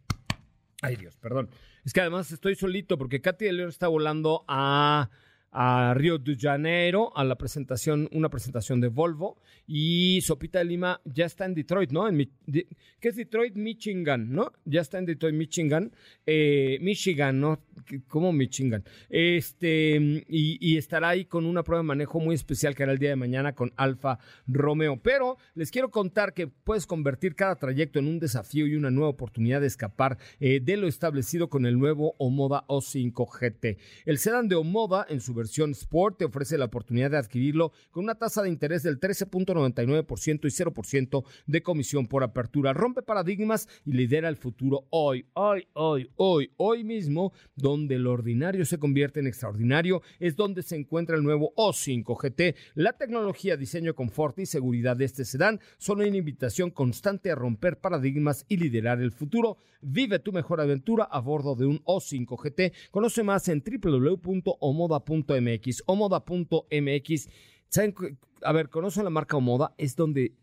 [0.83, 1.49] Ay Dios, perdón.
[1.85, 5.11] Es que además estoy solito porque Katy de León está volando a
[5.55, 9.38] a Río de Janeiro a la presentación, una presentación de Volvo
[9.69, 12.09] y Sopita de Lima ya está en Detroit, ¿no?
[12.09, 13.55] En, ¿Qué es Detroit?
[13.55, 14.53] Michigan, ¿no?
[14.64, 15.93] Ya está en Detroit, Michigan,
[16.27, 17.61] eh, Michigan, ¿no?
[18.09, 18.85] ¿Cómo Michigan?
[19.09, 23.11] Este, y, estará ahí con una prueba de manejo muy especial que hará el día
[23.11, 25.01] de mañana con Alfa Romeo.
[25.01, 29.11] Pero les quiero contar que puedes convertir cada trayecto en un desafío y una nueva
[29.11, 33.79] oportunidad de escapar eh, de lo establecido con el nuevo Omoda O5 GT.
[34.05, 37.72] El sedán de Omoda en su versión versión Sport te ofrece la oportunidad de adquirirlo
[37.90, 42.72] con una tasa de interés del 13.99% y 0% de comisión por apertura.
[42.72, 48.64] Rompe paradigmas y lidera el futuro hoy, hoy, hoy, hoy, hoy mismo, donde lo ordinario
[48.64, 52.57] se convierte en extraordinario, es donde se encuentra el nuevo O5 GT.
[52.74, 57.78] La tecnología, diseño, confort y seguridad de este sedán son una invitación constante a romper
[57.80, 59.59] paradigmas y liderar el futuro.
[59.83, 62.72] Vive tu mejor aventura a bordo de un O5 GT.
[62.90, 67.29] Conoce más en www.omoda.com .mx, omoda.mx.
[67.68, 67.94] ¿Saben?
[68.42, 69.75] A ver, ¿conocen la marca Omoda?
[69.79, 70.35] Es donde.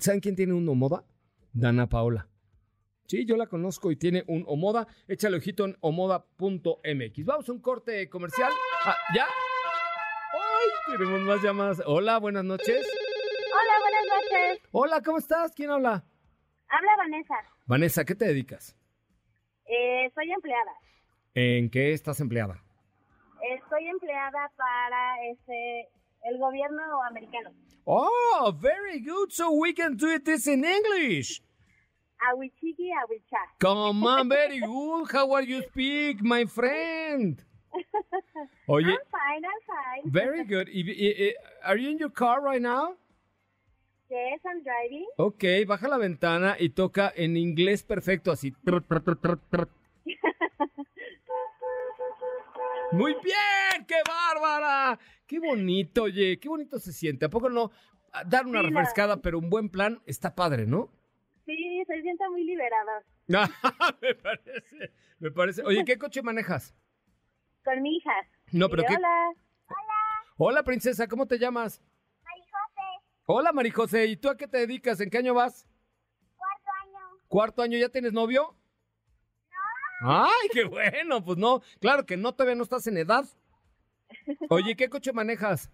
[0.00, 1.04] ¿Saben quién tiene un Omoda?
[1.52, 2.28] Dana Paola.
[3.06, 4.86] Sí, yo la conozco y tiene un Omoda.
[5.06, 7.24] Échale ojito en omoda.mx.
[7.24, 8.50] Vamos a un corte comercial.
[8.84, 9.26] Ah, ¿Ya?
[9.26, 10.96] ¡Ay!
[10.98, 11.82] Tenemos más llamadas.
[11.86, 12.86] Hola, buenas noches.
[12.86, 14.68] Hola, buenas noches.
[14.72, 15.52] Hola, ¿cómo estás?
[15.54, 16.04] ¿Quién habla?
[16.68, 17.34] Habla Vanessa.
[17.66, 18.76] Vanessa, ¿qué te dedicas?
[19.66, 20.72] Eh, soy empleada.
[21.34, 22.63] ¿En qué estás empleada?
[23.52, 25.88] Estoy empleada para este,
[26.22, 27.50] el gobierno americano.
[27.84, 29.30] Oh, very good.
[29.30, 31.42] So we can do it this in English.
[32.32, 33.38] Awichiki, awicha.
[33.58, 35.10] Come on, very good.
[35.12, 37.42] How are you speak, my friend?
[38.68, 40.10] Oye, I'm fine, I'm fine.
[40.10, 40.68] Very good.
[41.64, 42.94] Are you in your car right now?
[44.10, 45.06] Yes, I'm driving.
[45.18, 48.54] Ok, baja la ventana y toca en inglés perfecto así.
[52.94, 54.98] Muy bien, qué bárbara.
[55.26, 57.26] Qué bonito, oye, qué bonito se siente.
[57.26, 57.70] ¿A poco no?
[58.26, 60.90] Dar una refrescada, pero un buen plan está padre, ¿no?
[61.44, 63.04] Sí, se siente muy liberada.
[64.00, 65.62] me parece, me parece.
[65.64, 66.74] Oye, ¿qué coche manejas?
[67.64, 68.12] Con mi hija.
[68.52, 68.94] No, pero ¿qué?
[68.94, 69.32] Hola.
[69.66, 70.34] Hola.
[70.36, 71.82] Hola, princesa, ¿cómo te llamas?
[72.22, 73.04] Marijose.
[73.26, 74.06] Hola, Marijose.
[74.06, 75.00] ¿Y tú a qué te dedicas?
[75.00, 75.66] ¿En qué año vas?
[76.36, 77.18] Cuarto año.
[77.26, 77.78] ¿Cuarto año?
[77.78, 78.54] ¿Ya tienes novio?
[80.06, 83.24] Ay, qué bueno, pues no, claro que no, todavía no estás en edad.
[84.50, 85.70] Oye, ¿qué coche manejas?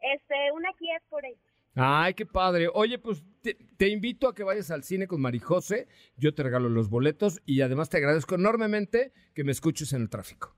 [0.00, 1.38] Este, una Kia Sportage.
[1.74, 2.68] Ay, qué padre.
[2.72, 5.88] Oye, pues te, invito a que vayas al cine con Marijose.
[6.16, 10.10] Yo te regalo los boletos y además te agradezco enormemente que me escuches en el
[10.10, 10.54] tráfico.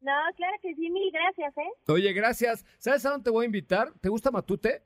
[0.00, 1.92] No, claro que sí, mil gracias, ¿eh?
[1.92, 2.64] Oye, gracias.
[2.78, 3.92] ¿Sabes a dónde te voy a invitar?
[4.00, 4.82] ¿Te gusta Matute?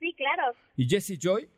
[0.00, 0.54] Sí, claro.
[0.76, 1.48] ¿Y Jesse Joy?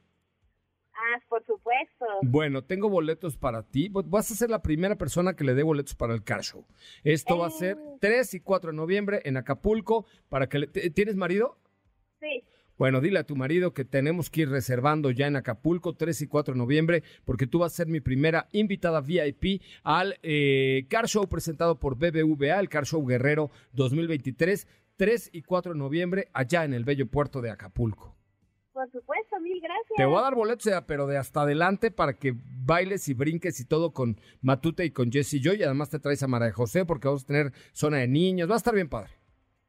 [1.00, 2.04] Ah, por supuesto.
[2.22, 3.88] Bueno, tengo boletos para ti.
[3.88, 6.66] Vas a ser la primera persona que le dé boletos para el car show.
[7.04, 10.04] Esto va a ser 3 y 4 de noviembre en Acapulco.
[10.28, 11.56] Para que ¿Tienes marido?
[12.20, 12.44] Sí.
[12.76, 16.26] Bueno, dile a tu marido que tenemos que ir reservando ya en Acapulco 3 y
[16.26, 21.06] 4 de noviembre porque tú vas a ser mi primera invitada VIP al eh, Car
[21.06, 26.64] Show presentado por BBVA, el Car Show Guerrero 2023, 3 y 4 de noviembre allá
[26.64, 28.16] en el bello puerto de Acapulco.
[28.72, 29.96] Por supuesto, mil gracias.
[29.96, 33.64] Te voy a dar boletos, pero de hasta adelante para que bailes y brinques y
[33.64, 35.55] todo con Matute y con Jesse y yo.
[35.55, 38.48] Y además te traes a María José porque vamos a tener zona de niños.
[38.50, 39.11] Va a estar bien padre.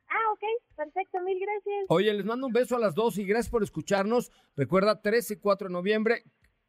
[0.08, 0.44] Ah, ok,
[0.76, 1.86] perfecto, mil gracias.
[1.90, 4.32] Oye, les mando un beso a las dos y gracias por escucharnos.
[4.56, 6.24] Recuerda, 3 y 4 de noviembre,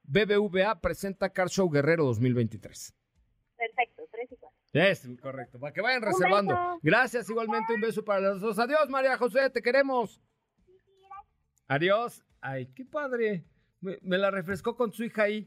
[0.05, 2.95] BBVA presenta Car Show Guerrero 2023.
[3.57, 4.59] Perfecto, 3 y 4.
[4.73, 6.79] Es correcto, para que vayan reservando.
[6.83, 8.59] Gracias, igualmente un beso para las dos.
[8.59, 10.21] Adiós, María José, te queremos.
[11.69, 12.25] Adiós.
[12.43, 13.45] Ay, qué padre.
[13.81, 15.47] Me, la refrescó con su hija ahí.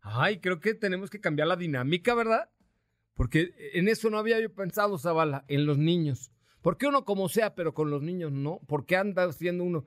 [0.00, 2.50] Ay, creo que tenemos que cambiar la dinámica, ¿verdad?
[3.14, 6.30] Porque en eso no había yo pensado, Zavala, en los niños.
[6.60, 8.60] ¿Por qué uno como sea, pero con los niños no?
[8.66, 9.86] ¿Por qué anda haciendo uno?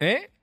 [0.00, 0.33] ¿Eh?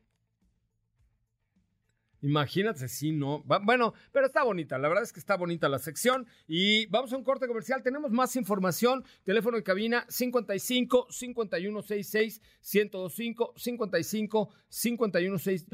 [2.22, 3.44] Imagínate, sí, no.
[3.64, 6.28] Bueno, pero está bonita, la verdad es que está bonita la sección.
[6.48, 9.04] Y vamos a un corte comercial, tenemos más información.
[9.24, 15.66] Teléfono de cabina 55 5166 1025 55 5166.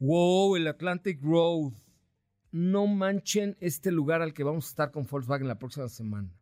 [0.00, 1.72] Wow, el Atlantic Road.
[2.50, 6.32] No manchen este lugar al que vamos a estar con Volkswagen la próxima semana.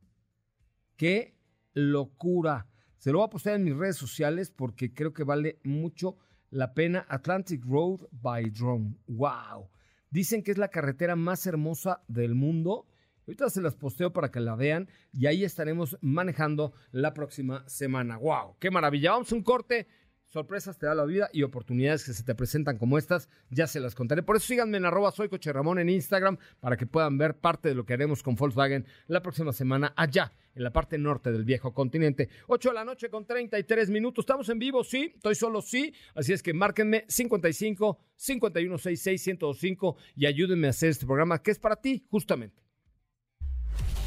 [0.96, 1.36] Qué
[1.74, 2.66] locura.
[2.96, 6.16] Se lo voy a postear en mis redes sociales porque creo que vale mucho
[6.50, 7.06] la pena.
[7.08, 8.96] Atlantic Road by Drone.
[9.06, 9.68] ¡Wow!
[10.10, 12.86] Dicen que es la carretera más hermosa del mundo.
[13.26, 18.18] Ahorita se las posteo para que la vean y ahí estaremos manejando la próxima semana.
[18.18, 18.56] ¡Wow!
[18.60, 19.12] ¡Qué maravilla!
[19.12, 19.88] Vamos a un corte.
[20.36, 23.80] Sorpresas te da la vida y oportunidades que se te presentan como estas, ya se
[23.80, 24.22] las contaré.
[24.22, 27.70] Por eso síganme en arroba soy Coche Ramón en Instagram para que puedan ver parte
[27.70, 31.46] de lo que haremos con Volkswagen la próxima semana allá en la parte norte del
[31.46, 32.28] viejo continente.
[32.48, 34.24] 8 de la noche con 33 minutos.
[34.24, 35.12] Estamos en vivo, sí.
[35.14, 35.94] Estoy solo, sí.
[36.14, 41.58] Así es que márquenme 55 5166 1025 y ayúdenme a hacer este programa que es
[41.58, 42.65] para ti, justamente.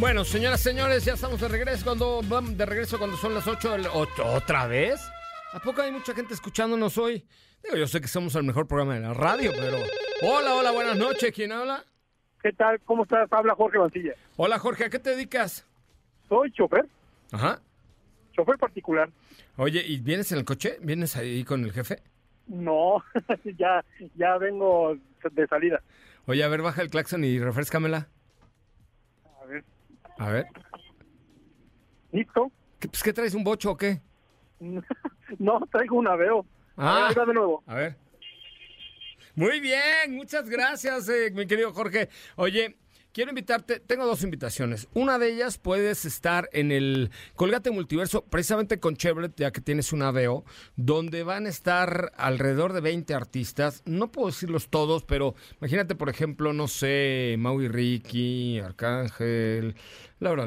[0.00, 3.86] Bueno, señoras, señores, ya estamos de regreso cuando de regreso cuando son las 8 del
[3.92, 5.00] ocho- otra vez.
[5.52, 7.24] ¿A poco hay mucha gente escuchándonos hoy?
[7.62, 9.78] Digo, yo sé que somos el mejor programa de la radio, pero
[10.22, 11.32] Hola, hola, buenas noches.
[11.34, 11.84] ¿Quién habla?
[12.42, 12.80] ¿Qué tal?
[12.86, 13.30] ¿Cómo estás?
[13.30, 14.14] Habla Jorge Mancilla.
[14.36, 15.66] Hola, Jorge, ¿a qué te dedicas?
[16.28, 16.86] Soy chofer,
[17.32, 17.60] Ajá.
[18.32, 19.10] chofer particular.
[19.56, 20.78] Oye, ¿y vienes en el coche?
[20.80, 22.02] ¿Vienes ahí con el jefe?
[22.46, 23.04] No,
[23.58, 23.84] ya,
[24.16, 24.96] ya vengo
[25.30, 25.82] de salida.
[26.26, 28.08] Oye, a ver, baja el claxon y refrescamela.
[30.20, 30.46] A ver.
[32.12, 32.52] ¿listo?
[32.78, 34.00] ¿Qué, pues, ¿qué traes, un bocho o qué?
[35.38, 36.44] No, traigo un aveo.
[36.76, 37.04] Ah.
[37.04, 37.62] A ver, va de nuevo.
[37.66, 37.96] A ver.
[39.36, 42.08] Muy bien, muchas gracias, eh, mi querido Jorge.
[42.34, 42.76] Oye,
[43.12, 44.88] quiero invitarte, tengo dos invitaciones.
[44.94, 49.92] Una de ellas puedes estar en el Colgate Multiverso, precisamente con Chevrolet, ya que tienes
[49.92, 50.44] un aveo,
[50.76, 53.82] donde van a estar alrededor de 20 artistas.
[53.84, 59.74] No puedo decirlos todos, pero imagínate, por ejemplo, no sé, Maui Ricky, Arcángel,
[60.18, 60.46] Laura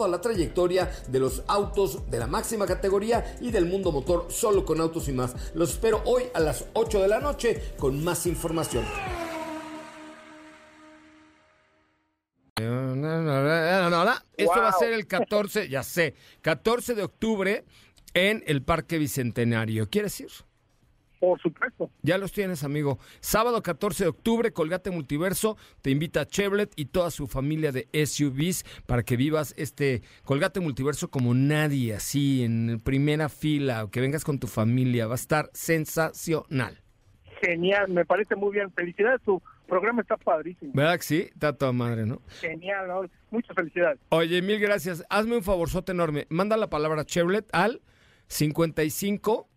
[0.00, 4.64] toda la trayectoria de los autos de la máxima categoría y del mundo motor solo
[4.64, 5.34] con autos y más.
[5.54, 8.86] Los espero hoy a las 8 de la noche con más información.
[14.38, 17.66] Esto va a ser el 14, ya sé, 14 de octubre
[18.14, 19.90] en el Parque Bicentenario.
[19.90, 20.30] ¿Quieres ir?
[21.20, 21.90] Por supuesto.
[22.02, 22.98] Ya los tienes, amigo.
[23.20, 27.88] Sábado 14 de octubre, Colgate Multiverso te invita a Chevrolet y toda su familia de
[27.92, 34.24] SUVs para que vivas este Colgate Multiverso como nadie, así en primera fila, que vengas
[34.24, 35.06] con tu familia.
[35.06, 36.80] Va a estar sensacional.
[37.42, 38.72] Genial, me parece muy bien.
[38.72, 40.72] Felicidades, tu programa está padrísimo.
[40.74, 41.20] ¿Verdad que sí?
[41.32, 42.22] Está toda madre, ¿no?
[42.40, 43.02] Genial, ¿no?
[43.30, 44.00] muchas felicidades.
[44.08, 45.04] Oye, mil gracias.
[45.10, 46.26] Hazme un favorzote enorme.
[46.30, 47.82] Manda la palabra Chevrolet al
[48.28, 49.49] 55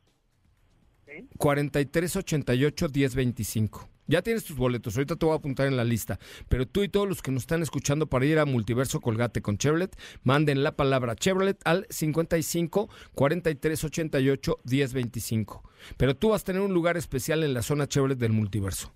[1.16, 1.28] Sí.
[1.38, 3.90] 43 88 10 25.
[4.06, 6.20] Ya tienes tus boletos, ahorita te voy a apuntar en la lista.
[6.50, 9.58] Pero tú y todos los que nos están escuchando para ir a Multiverso Colgate con
[9.58, 15.64] Chevrolet, manden la palabra Chevrolet al 55 43 88 10 25.
[15.98, 18.92] Pero tú vas a tener un lugar especial en la zona Chevrolet del Multiverso.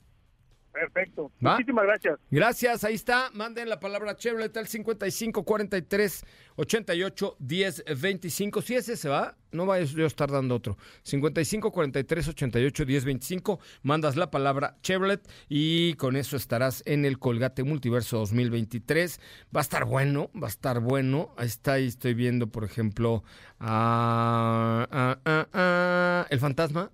[0.80, 1.32] Perfecto.
[1.44, 1.54] ¿Va?
[1.56, 2.20] Muchísimas gracias.
[2.30, 3.32] Gracias, ahí está.
[3.34, 6.24] Manden la palabra Chevrolet al 55 43
[6.56, 8.62] 88 10 25.
[8.62, 10.78] Si ese se va, no vaya yo a estar dando otro.
[11.02, 13.60] 55 43 88 10 25.
[13.82, 19.20] Mandas la palabra Chevrolet y con eso estarás en el Colgate Multiverso 2023.
[19.56, 21.34] Va a estar bueno, va a estar bueno.
[21.38, 23.24] Ahí está, ahí estoy viendo, por ejemplo,
[23.60, 24.88] a,
[25.26, 26.92] a- a- el fantasma.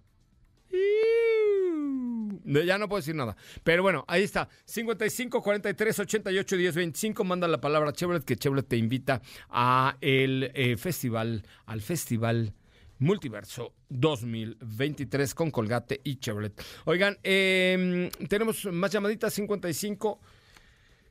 [2.45, 3.35] Ya no puedo decir nada.
[3.63, 4.49] Pero bueno, ahí está.
[4.65, 7.23] 55 43 88 10 25.
[7.23, 12.53] Manda la palabra Chevrolet que Chevrolet te invita a el eh, festival, al festival
[12.99, 16.53] Multiverso 2023 con Colgate y Chevrolet.
[16.85, 20.19] Oigan, eh, tenemos más llamaditas 55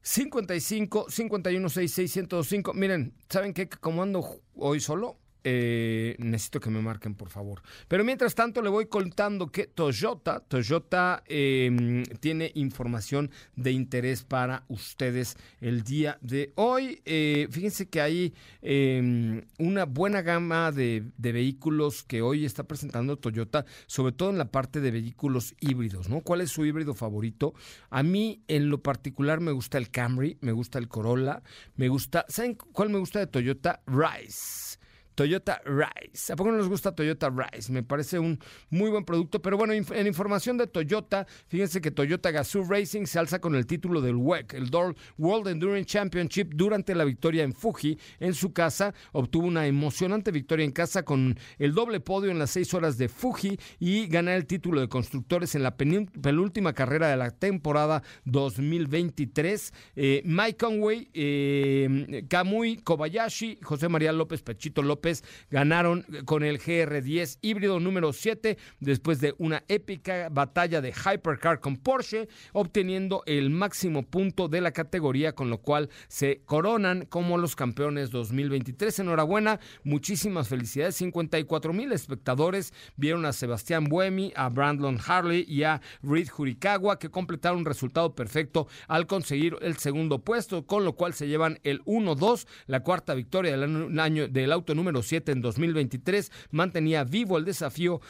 [0.00, 2.74] 55 51 66 1025.
[2.74, 3.68] Miren, ¿saben qué?
[3.68, 7.62] Como ando hoy solo, eh, necesito que me marquen, por favor.
[7.88, 14.64] Pero mientras tanto, le voy contando que Toyota, Toyota eh, tiene información de interés para
[14.68, 17.00] ustedes el día de hoy.
[17.04, 23.16] Eh, fíjense que hay eh, una buena gama de, de vehículos que hoy está presentando
[23.16, 26.20] Toyota, sobre todo en la parte de vehículos híbridos, ¿no?
[26.20, 27.54] ¿Cuál es su híbrido favorito?
[27.90, 31.42] A mí, en lo particular, me gusta el Camry, me gusta el Corolla,
[31.76, 32.24] me gusta.
[32.28, 33.82] ¿Saben cuál me gusta de Toyota?
[33.86, 34.78] Rise.
[35.14, 36.32] Toyota Rise.
[36.32, 37.72] ¿A poco no les gusta Toyota Rise?
[37.72, 38.38] Me parece un
[38.70, 39.42] muy buen producto.
[39.42, 43.66] Pero bueno, en información de Toyota, fíjense que Toyota Gazoo Racing se alza con el
[43.66, 44.70] título del WEC, el
[45.18, 48.94] World Endurance Championship, durante la victoria en Fuji en su casa.
[49.12, 53.08] Obtuvo una emocionante victoria en casa con el doble podio en las seis horas de
[53.08, 59.72] Fuji y ganar el título de constructores en la penúltima carrera de la temporada 2023.
[59.96, 65.01] Eh, Mike Conway, eh, Kamui Kobayashi, José María López Pechito López
[65.50, 71.76] ganaron con el GR10 híbrido número 7 después de una épica batalla de Hypercar con
[71.76, 77.56] Porsche, obteniendo el máximo punto de la categoría, con lo cual se coronan como los
[77.56, 79.00] campeones 2023.
[79.00, 80.96] Enhorabuena, muchísimas felicidades.
[80.96, 87.10] 54 mil espectadores vieron a Sebastián Buemi, a Brandon Harley y a Reed Jurikawa que
[87.10, 91.82] completaron un resultado perfecto al conseguir el segundo puesto, con lo cual se llevan el
[91.84, 97.46] 1-2, la cuarta victoria del año del auto número 7 en 2023, mantenía vivo el
[97.46, 98.00] desafío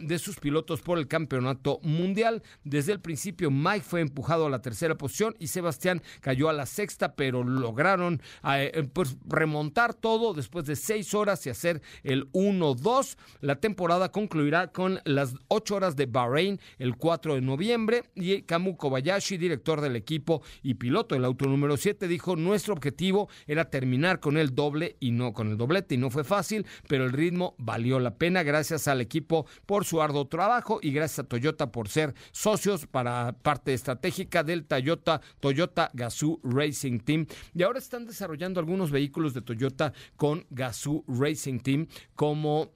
[0.00, 2.42] de sus pilotos por el campeonato mundial.
[2.64, 6.66] Desde el principio, Mike fue empujado a la tercera posición y Sebastián cayó a la
[6.66, 13.16] sexta, pero lograron eh, pues, remontar todo después de seis horas y hacer el 1-2.
[13.40, 18.76] La temporada concluirá con las ocho horas de Bahrein el 4 de noviembre y Kamu
[18.76, 24.20] Kobayashi, director del equipo y piloto del auto número 7, dijo, nuestro objetivo era terminar
[24.20, 26.31] con el doble y no con el doblete y no fue fácil,
[26.88, 28.42] pero el ritmo valió la pena.
[28.42, 33.32] Gracias al equipo por su arduo trabajo y gracias a Toyota por ser socios para
[33.42, 37.26] parte estratégica del Toyota, Toyota Gazoo Racing Team.
[37.54, 42.70] Y ahora están desarrollando algunos vehículos de Toyota con Gazoo Racing Team como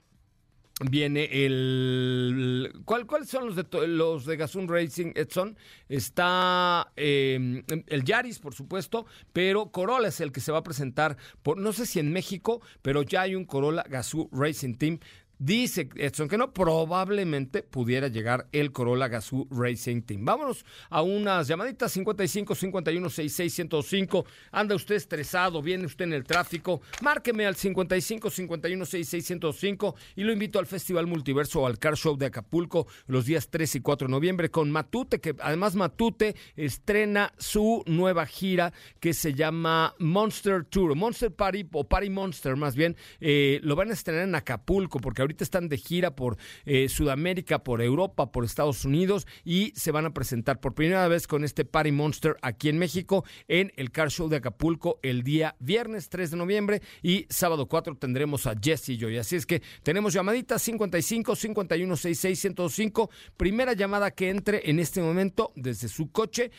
[0.85, 5.57] viene el ¿cuál, cuáles son los de los de Racing Edson
[5.89, 11.17] está eh, el Yaris por supuesto pero Corolla es el que se va a presentar
[11.43, 14.99] por no sé si en México pero ya hay un Corolla Gazoo Racing Team
[15.39, 20.25] Dice Edson que no, probablemente pudiera llegar el Corolla Gazoo Racing Team.
[20.25, 24.25] Vámonos a unas llamaditas 55 51 66 105.
[24.53, 26.81] Anda usted estresado, viene usted en el tráfico.
[27.03, 31.97] Márqueme al 55 51 66 105 y lo invito al Festival Multiverso o al Car
[31.97, 36.35] Show de Acapulco los días 3 y 4 de noviembre con Matute, que además Matute
[36.57, 42.75] estrena su nueva gira que se llama Monster Tour, Monster Party o Party Monster más
[42.75, 42.97] bien.
[43.21, 47.63] Eh, lo van a estrenar en Acapulco porque ahorita están de gira por eh, Sudamérica,
[47.63, 51.65] por Europa, por Estados Unidos y se van a presentar por primera vez con este
[51.65, 56.31] Party Monster aquí en México en el Car Show de Acapulco el día viernes 3
[56.31, 59.19] de noviembre y sábado 4 tendremos a Jesse y Joy.
[59.19, 63.11] Así es que tenemos llamaditas 55 51 66 105.
[63.37, 66.51] Primera llamada que entre en este momento desde su coche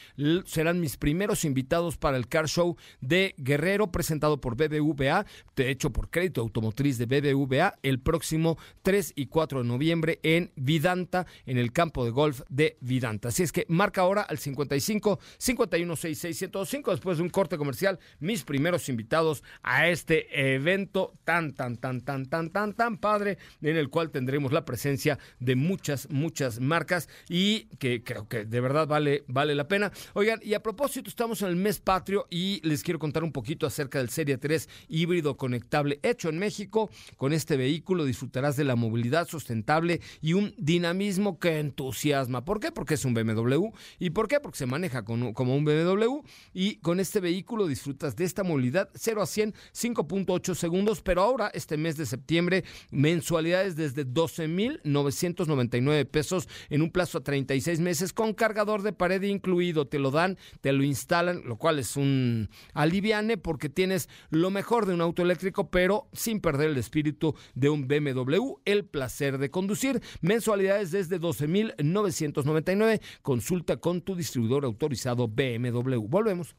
[0.45, 5.91] serán mis primeros invitados para el Car Show de Guerrero presentado por BBVA, de hecho
[5.91, 11.57] por crédito automotriz de BBVA el próximo 3 y 4 de noviembre en Vidanta, en
[11.57, 13.29] el campo de golf de Vidanta.
[13.29, 17.99] Así es que marca ahora al 55 51 66 105 después de un corte comercial,
[18.19, 23.77] mis primeros invitados a este evento tan, tan, tan, tan, tan, tan, tan padre, en
[23.77, 28.87] el cual tendremos la presencia de muchas, muchas marcas y que creo que de verdad
[28.87, 29.91] vale, vale la pena.
[30.13, 33.65] Oigan, y a propósito, estamos en el mes patrio y les quiero contar un poquito
[33.65, 36.89] acerca del Serie 3 híbrido conectable hecho en México.
[37.17, 42.45] Con este vehículo disfrutarás de la movilidad sustentable y un dinamismo que entusiasma.
[42.45, 42.71] ¿Por qué?
[42.71, 43.69] Porque es un BMW.
[43.99, 44.39] ¿Y por qué?
[44.39, 46.21] Porque se maneja como un BMW
[46.53, 51.51] y con este vehículo disfrutas de esta movilidad 0 a 100 5.8 segundos, pero ahora
[51.53, 58.33] este mes de septiembre mensualidades desde 12.999 pesos en un plazo a 36 meses con
[58.33, 59.87] cargador de pared incluido.
[59.87, 64.85] Te lo dan, te lo instalan, lo cual es un aliviane porque tienes lo mejor
[64.85, 69.49] de un auto eléctrico, pero sin perder el espíritu de un BMW el placer de
[69.49, 70.01] conducir.
[70.21, 73.01] Mensualidades desde 12.999.
[73.21, 76.07] Consulta con tu distribuidor autorizado BMW.
[76.07, 76.55] Volvemos.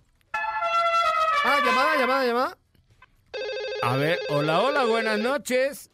[1.45, 2.59] Ah, llamada, llamada, llamada.
[3.83, 5.91] A ver, hola, hola, buenas noches.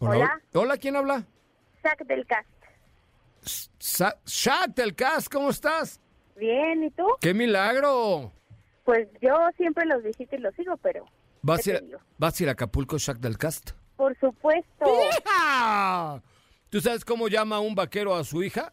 [0.00, 0.40] Hola.
[0.52, 1.26] Hola, ¿quién habla?
[1.82, 2.48] Shaq del Cast.
[4.26, 6.00] Shaq del Cast, ¿cómo estás?
[6.36, 7.06] Bien, ¿y tú?
[7.20, 8.32] ¡Qué milagro!
[8.84, 11.04] Pues yo siempre los visito y los sigo, pero
[11.42, 11.98] ¿Vas, ¿Qué a ir?
[12.18, 13.72] ¿Vas a ir a Acapulco, Shaq del Cast?
[13.96, 14.84] Por supuesto.
[14.84, 16.22] ¡Hija!
[16.70, 18.72] ¿Tú sabes cómo llama un vaquero a su hija?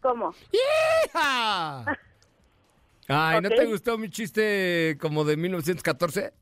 [0.00, 0.34] ¿Cómo?
[0.52, 1.84] ¡Hija!
[3.08, 6.32] Ay, ¿no te gustó mi chiste como de 1914?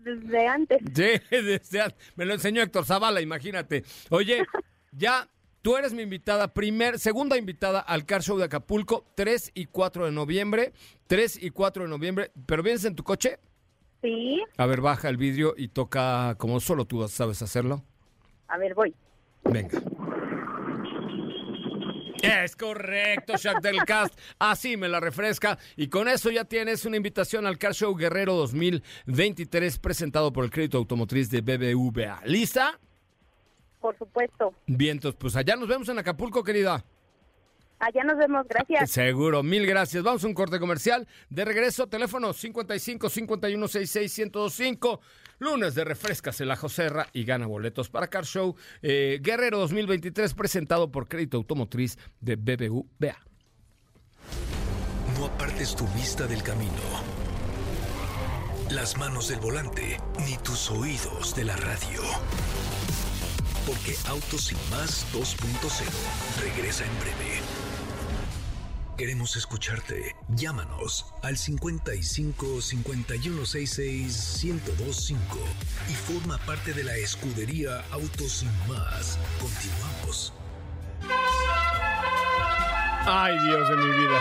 [0.00, 0.78] Desde antes.
[0.94, 3.84] Sí, desde an- me lo enseñó Héctor Zavala, imagínate.
[4.10, 4.44] Oye,
[4.92, 5.26] ya
[5.62, 10.06] tú eres mi invitada, primer, segunda invitada al Car Show de Acapulco, 3 y 4
[10.06, 10.72] de noviembre.
[11.06, 12.30] 3 y 4 de noviembre.
[12.46, 13.38] ¿Pero vienes en tu coche?
[14.02, 14.42] Sí.
[14.56, 17.84] A ver, baja el vidrio y toca como solo tú sabes hacerlo.
[18.48, 18.94] A ver, voy.
[19.44, 19.80] Venga.
[22.22, 24.16] Es correcto, Shaq del Cast.
[24.38, 25.58] Así me la refresca.
[25.76, 30.50] Y con eso ya tienes una invitación al Car Show Guerrero 2023 presentado por el
[30.50, 32.22] Crédito Automotriz de BBVA.
[32.26, 32.78] ¿Lista?
[33.80, 34.54] Por supuesto.
[34.68, 36.84] Bien, entonces, pues allá nos vemos en Acapulco, querida.
[37.82, 38.46] Allá nos vemos.
[38.48, 38.92] Gracias.
[38.92, 40.04] Seguro, mil gracias.
[40.04, 41.08] Vamos a un corte comercial.
[41.28, 45.00] De regreso, teléfono 55 51 66 1025.
[45.40, 50.32] Lunes de Refrescas en la Joserra y gana boletos para Car Show eh, Guerrero 2023
[50.34, 53.18] presentado por Crédito Automotriz de BBVA.
[55.18, 56.70] No apartes tu vista del camino,
[58.70, 62.00] las manos del volante, ni tus oídos de la radio.
[63.66, 67.61] Porque Autos Sin Más 2.0 regresa en breve.
[68.96, 70.14] Queremos escucharte.
[70.28, 75.38] Llámanos al 55 5166 1025
[75.88, 79.18] y forma parte de la escudería Autos Sin Más.
[79.40, 80.34] Continuamos.
[83.04, 84.18] Ay, Dios de mi vida.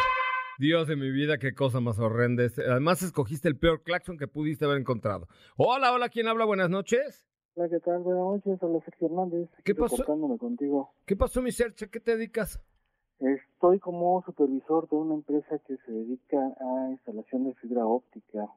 [0.58, 2.44] Dios de mi vida, qué cosa más horrenda.
[2.44, 2.58] es.
[2.58, 5.28] Además, escogiste el peor claxon que pudiste haber encontrado.
[5.58, 6.46] Hola, hola, ¿quién habla?
[6.46, 7.28] Buenas noches.
[7.56, 8.00] Hola, ¿qué tal?
[8.04, 9.50] Buenas noches, hola Sergio Hernández.
[9.66, 10.06] ¿Qué pasó?
[10.06, 10.94] contigo.
[11.06, 11.90] ¿Qué pasó, mi Sergio?
[11.92, 12.62] ¿Qué te dedicas?
[13.22, 18.48] Estoy como supervisor de una empresa que se dedica a instalación de fibra óptica.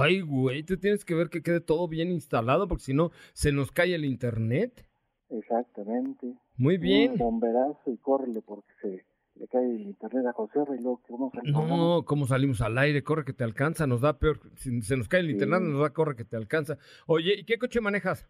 [0.00, 3.50] Ay, güey, tú tienes que ver que quede todo bien instalado, porque si no, se
[3.52, 4.86] nos cae el internet.
[5.28, 6.34] Exactamente.
[6.56, 7.12] Muy bien.
[7.12, 9.04] Un bomberazo y córrele porque se
[9.34, 11.32] le cae el internet a José y luego que vamos.
[11.44, 13.02] No, ¿cómo salimos al aire?
[13.02, 14.40] Corre que te alcanza, nos da peor.
[14.54, 15.32] Si se nos cae el Sí.
[15.32, 16.78] internet, nos da corre que te alcanza.
[17.06, 18.28] Oye, ¿y qué coche manejas?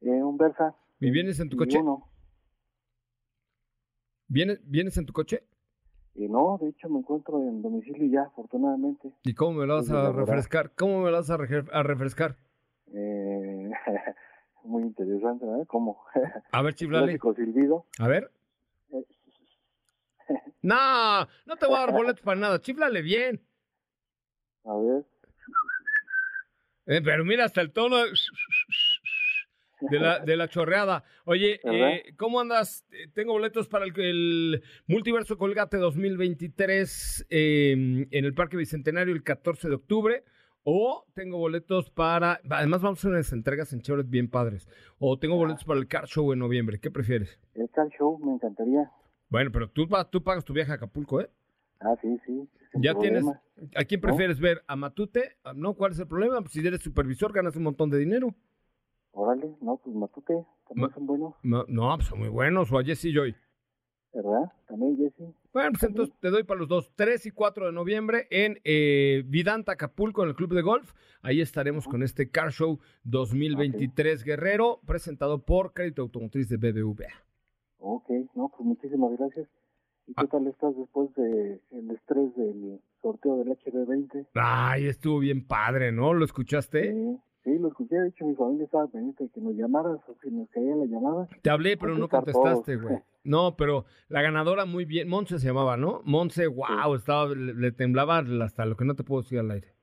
[0.00, 0.74] Eh, un Versa.
[1.00, 1.78] ¿Y vienes en tu coche?
[1.78, 2.08] uno.
[4.32, 5.44] ¿Vienes, ¿Vienes en tu coche?
[6.14, 9.12] Y no, de hecho me encuentro en domicilio ya, afortunadamente.
[9.24, 10.72] ¿Y cómo me lo vas a refrescar?
[10.74, 12.36] ¿Cómo me lo vas a, refrescar?
[12.94, 13.70] Eh,
[14.64, 15.66] muy interesante, ¿verdad?
[15.66, 16.02] ¿Cómo?
[16.50, 17.18] A ver, chiflale.
[17.36, 17.84] Silbido.
[17.98, 18.30] A ver.
[18.90, 19.04] Eh,
[20.62, 22.58] No, no te voy a dar boletos para nada.
[22.58, 23.38] Chiflale bien.
[24.64, 25.04] A ver.
[26.86, 28.04] Eh, pero mira, hasta el tono de,
[29.90, 31.04] de la, de la chorreada.
[31.24, 32.86] Oye, eh, ¿cómo andas?
[32.92, 37.72] Eh, Tengo boletos para el, el Multiverso Colgate 2023 eh,
[38.10, 40.24] en el Parque Bicentenario el 14 de octubre.
[40.64, 42.40] O tengo boletos para...
[42.48, 44.68] Además vamos a hacer unas entregas en Chevrolet bien padres.
[44.98, 46.78] O tengo boletos para el Car Show en noviembre.
[46.78, 47.36] ¿Qué prefieres?
[47.54, 48.88] El car show me encantaría.
[49.28, 51.28] Bueno, pero tú, vas- tú pagas tu viaje a Acapulco, ¿eh?
[51.80, 52.48] Ah, sí, sí.
[52.74, 53.24] Ya tienes...
[53.74, 54.62] ¿A quién prefieres ver?
[54.68, 55.36] ¿A Matute?
[55.42, 55.74] ¿A- ¿No?
[55.74, 56.40] ¿Cuál es el problema?
[56.40, 58.32] Pues si eres supervisor ganas un montón de dinero.
[59.12, 62.72] Órale, no, pues Matute, también Ma- son buenos, No, no, pues son muy buenos.
[62.72, 63.34] O a Jesse Joy.
[64.14, 64.52] ¿verdad?
[64.68, 65.34] También Jesse.
[65.54, 69.22] Bueno, pues entonces te doy para los dos, 3 y 4 de noviembre en eh,
[69.26, 70.92] Vidanta, Acapulco, en el Club de Golf.
[71.22, 77.08] Ahí estaremos con este Car Show 2023 Guerrero, presentado por Crédito Automotriz de BBVA.
[77.78, 79.48] Ok, no, pues muchísimas gracias.
[80.06, 80.22] ¿Y Ah.
[80.22, 84.26] qué tal estás después de el estrés del sorteo del HB20?
[84.34, 86.12] Ay, estuvo bien padre, ¿no?
[86.12, 86.92] ¿Lo escuchaste?
[86.92, 90.14] Sí, sí, lo escuché, de hecho mi familia estaba pendiente de que nos llamaras o
[90.22, 91.28] si nos caía la llamada.
[91.42, 92.98] Te hablé, pero no contestaste, güey.
[93.24, 96.00] No, pero la ganadora muy bien, Monse se llamaba, ¿no?
[96.04, 99.74] Monse, wow, estaba, le, le temblaba hasta lo que no te puedo decir al aire.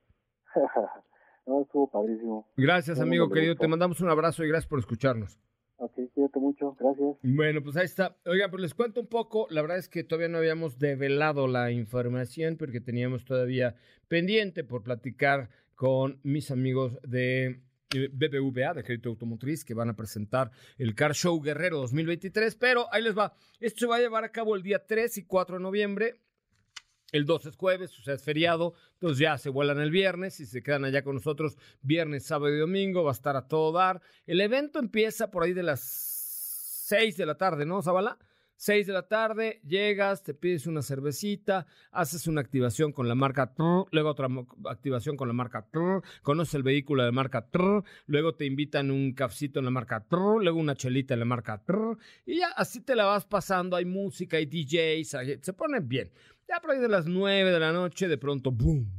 [1.45, 2.47] no, estuvo padrísimo.
[2.57, 3.55] Gracias, amigo querido.
[3.55, 5.39] Te mandamos un abrazo y gracias por escucharnos.
[5.77, 7.17] Ok, cuídate mucho, gracias.
[7.23, 8.17] Bueno, pues ahí está.
[8.25, 9.47] Oiga, pues les cuento un poco.
[9.49, 13.75] La verdad es que todavía no habíamos develado la información porque teníamos todavía
[14.09, 15.49] pendiente por platicar
[15.79, 17.61] con mis amigos de
[17.95, 22.53] eh, BBVA, de Crédito Automotriz, que van a presentar el Car Show Guerrero 2023.
[22.57, 23.33] Pero ahí les va.
[23.61, 26.19] Esto se va a llevar a cabo el día 3 y 4 de noviembre.
[27.13, 30.45] El 2 es jueves, o sea, es feriado, entonces ya se vuelan el viernes y
[30.45, 34.01] se quedan allá con nosotros viernes, sábado y domingo, va a estar a todo dar.
[34.27, 38.19] El evento empieza por ahí de las 6 de la tarde, ¿no, Zabala?
[38.59, 43.53] 6 de la tarde, llegas, te pides una cervecita, haces una activación con la marca
[43.53, 44.27] Trr, luego otra
[44.69, 49.13] activación con la marca Trr, conoces el vehículo de marca Trr, luego te invitan un
[49.13, 51.63] cafecito en la marca luego una chelita en la marca
[52.25, 56.11] y ya así te la vas pasando, hay música, hay DJs, se pone bien.
[56.45, 58.91] Ya por ahí de las 9 de la noche, de pronto, ¡boom!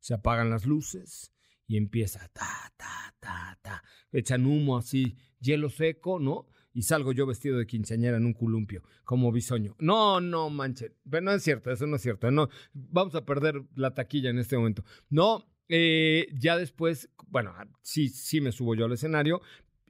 [0.00, 1.32] Se apagan las luces
[1.68, 3.84] y empieza ta, ta, ta, ta.
[4.10, 6.48] Echan humo así, hielo seco, ¿no?
[6.74, 9.74] Y salgo yo vestido de quinceañera en un columpio, como bisoño.
[9.78, 10.92] No, no, manche.
[11.08, 12.30] Pero no es cierto, eso no es cierto.
[12.30, 14.84] No, vamos a perder la taquilla en este momento.
[15.08, 19.40] No, eh, ya después, bueno, sí, sí me subo yo al escenario,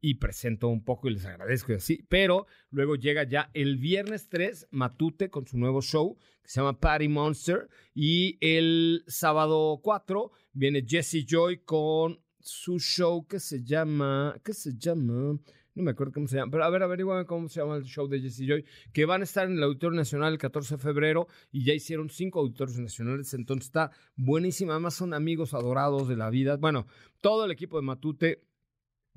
[0.07, 2.05] y presento un poco y les agradezco y así.
[2.11, 6.78] Pero luego llega ya el viernes 3, Matute con su nuevo show que se llama
[6.78, 7.70] Party Monster.
[7.95, 14.39] Y el sábado 4 viene Jesse Joy con su show que se llama.
[14.45, 15.39] ¿Qué se llama?
[15.74, 18.06] No me acuerdo cómo se llama, pero a ver, averiguame cómo se llama el show
[18.06, 21.26] de Jesse Joy, que van a estar en el Auditorio Nacional el 14 de febrero
[21.50, 26.30] y ya hicieron cinco auditorios nacionales, entonces está buenísima, además son amigos adorados de la
[26.30, 26.56] vida.
[26.56, 26.86] Bueno,
[27.20, 28.42] todo el equipo de Matute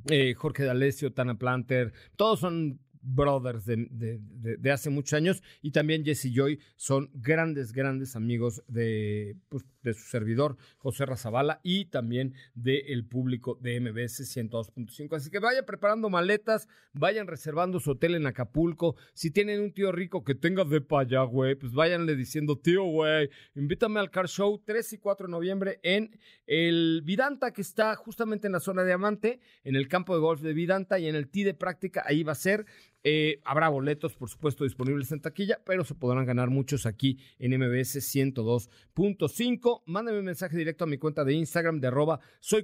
[0.10, 6.32] eh, Jorge D'Alessio, Tana Planter, todos son brothers de, hace muchos años y también Jesse
[6.34, 13.06] Joy son grandes, grandes amigos de, pues, de su servidor José Razabala y también del
[13.06, 15.16] público de MBS 102.5.
[15.16, 18.96] Así que vayan preparando maletas, vayan reservando su hotel en Acapulco.
[19.14, 22.84] Si tienen un tío rico que tenga de para allá, güey, pues váyanle diciendo, tío,
[22.84, 27.96] güey, invítame al Car Show 3 y 4 de noviembre en el Vidanta, que está
[27.96, 31.16] justamente en la zona de Diamante, en el campo de golf de Vidanta y en
[31.16, 32.66] el T de práctica, ahí va a ser.
[33.04, 37.58] Eh, habrá boletos, por supuesto, disponibles en taquilla, pero se podrán ganar muchos aquí en
[37.58, 39.84] MBS 102.5.
[39.86, 42.64] Mándame un mensaje directo a mi cuenta de Instagram de arroba soy.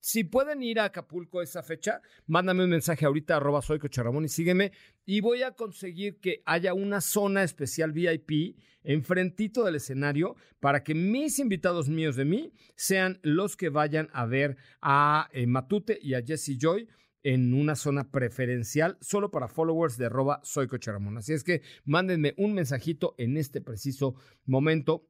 [0.00, 3.80] Si pueden ir a Acapulco esa fecha, mándame un mensaje ahorita arroba soy
[4.22, 4.72] y sígueme.
[5.06, 10.94] Y voy a conseguir que haya una zona especial VIP enfrentito del escenario para que
[10.94, 16.12] mis invitados míos de mí sean los que vayan a ver a eh, Matute y
[16.12, 16.86] a Jesse Joy
[17.24, 21.16] en una zona preferencial solo para followers de arroba soy Ramón.
[21.16, 24.14] Así es que mándenme un mensajito en este preciso
[24.44, 25.08] momento.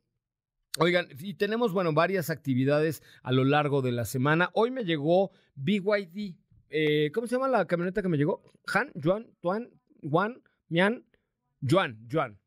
[0.78, 4.50] Oigan, y tenemos, bueno, varias actividades a lo largo de la semana.
[4.54, 6.36] Hoy me llegó BYD.
[6.70, 8.42] Eh, ¿Cómo se llama la camioneta que me llegó?
[8.72, 9.70] Han, Juan, Tuan,
[10.02, 11.04] Juan, Mian,
[11.68, 12.38] Juan, Juan.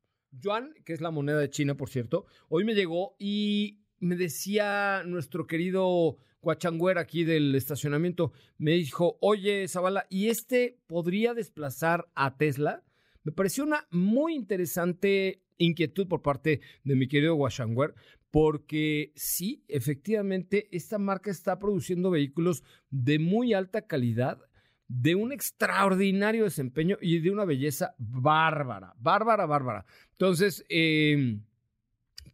[0.44, 2.26] Juan, que es la moneda de China, por cierto.
[2.50, 9.68] Hoy me llegó y me decía nuestro querido Coachangüera aquí del estacionamiento, me dijo, oye,
[9.68, 12.84] Zavala, ¿y este podría desplazar a Tesla?
[13.24, 17.94] Me pareció una muy interesante inquietud por parte de mi querido Guachangüer,
[18.32, 24.40] porque sí, efectivamente, esta marca está produciendo vehículos de muy alta calidad,
[24.88, 29.86] de un extraordinario desempeño y de una belleza bárbara, bárbara, bárbara.
[30.12, 31.40] Entonces, eh,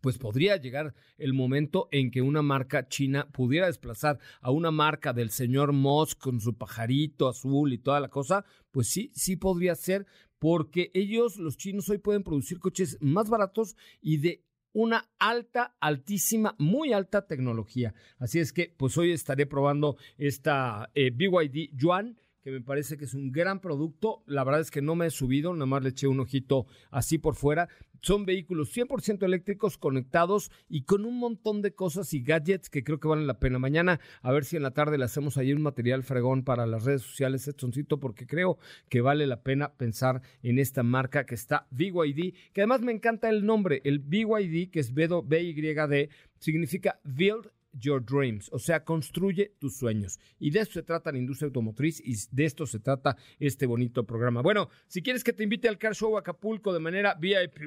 [0.04, 5.14] pues podría llegar el momento en que una marca china pudiera desplazar a una marca
[5.14, 9.76] del señor Musk con su pajarito azul y toda la cosa, pues sí, sí podría
[9.76, 10.06] ser,
[10.40, 14.44] porque ellos, los chinos, hoy pueden producir coches más baratos y de
[14.74, 17.94] una alta, altísima, muy alta tecnología.
[18.18, 23.06] Así es que, pues hoy estaré probando esta eh, BYD Yuan que me parece que
[23.06, 24.22] es un gran producto.
[24.28, 27.18] La verdad es que no me he subido, nada más le eché un ojito así
[27.18, 27.70] por fuera.
[28.02, 33.00] Son vehículos 100% eléctricos conectados y con un montón de cosas y gadgets que creo
[33.00, 33.60] que valen la pena.
[33.60, 36.84] Mañana a ver si en la tarde le hacemos ahí un material fregón para las
[36.84, 38.58] redes sociales, Edsoncito, porque creo
[38.90, 43.30] que vale la pena pensar en esta marca que está BYD, que además me encanta
[43.30, 49.78] el nombre, el BYD, que es B-Y-D, significa Build your dreams, o sea, construye tus
[49.78, 50.20] sueños.
[50.40, 54.06] Y de eso se trata la industria automotriz y de esto se trata este bonito
[54.06, 54.42] programa.
[54.42, 57.60] Bueno, si quieres que te invite al Car Show Acapulco de manera VIP,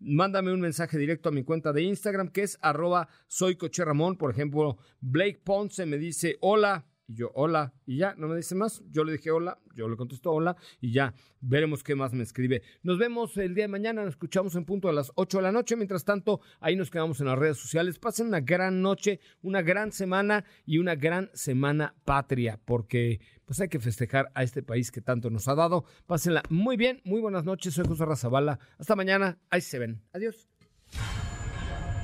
[0.00, 4.16] mándame un mensaje directo a mi cuenta de Instagram que es arroba soy coche Ramón.
[4.16, 8.54] Por ejemplo, Blake Ponce me dice, hola, y yo, hola, y ya, no me dice
[8.54, 8.82] más.
[8.90, 12.62] Yo le dije hola, yo le contesto hola, y ya, veremos qué más me escribe.
[12.82, 15.52] Nos vemos el día de mañana, nos escuchamos en punto a las 8 de la
[15.52, 15.76] noche.
[15.76, 17.98] Mientras tanto, ahí nos quedamos en las redes sociales.
[17.98, 23.68] Pasen una gran noche, una gran semana y una gran semana patria, porque pues hay
[23.68, 25.84] que festejar a este país que tanto nos ha dado.
[26.06, 27.74] Pásenla muy bien, muy buenas noches.
[27.74, 28.58] Soy José Razabala.
[28.78, 30.02] Hasta mañana, ahí se ven.
[30.14, 30.48] Adiós.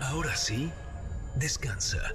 [0.02, 0.70] Ahora sí,
[1.38, 2.14] descansa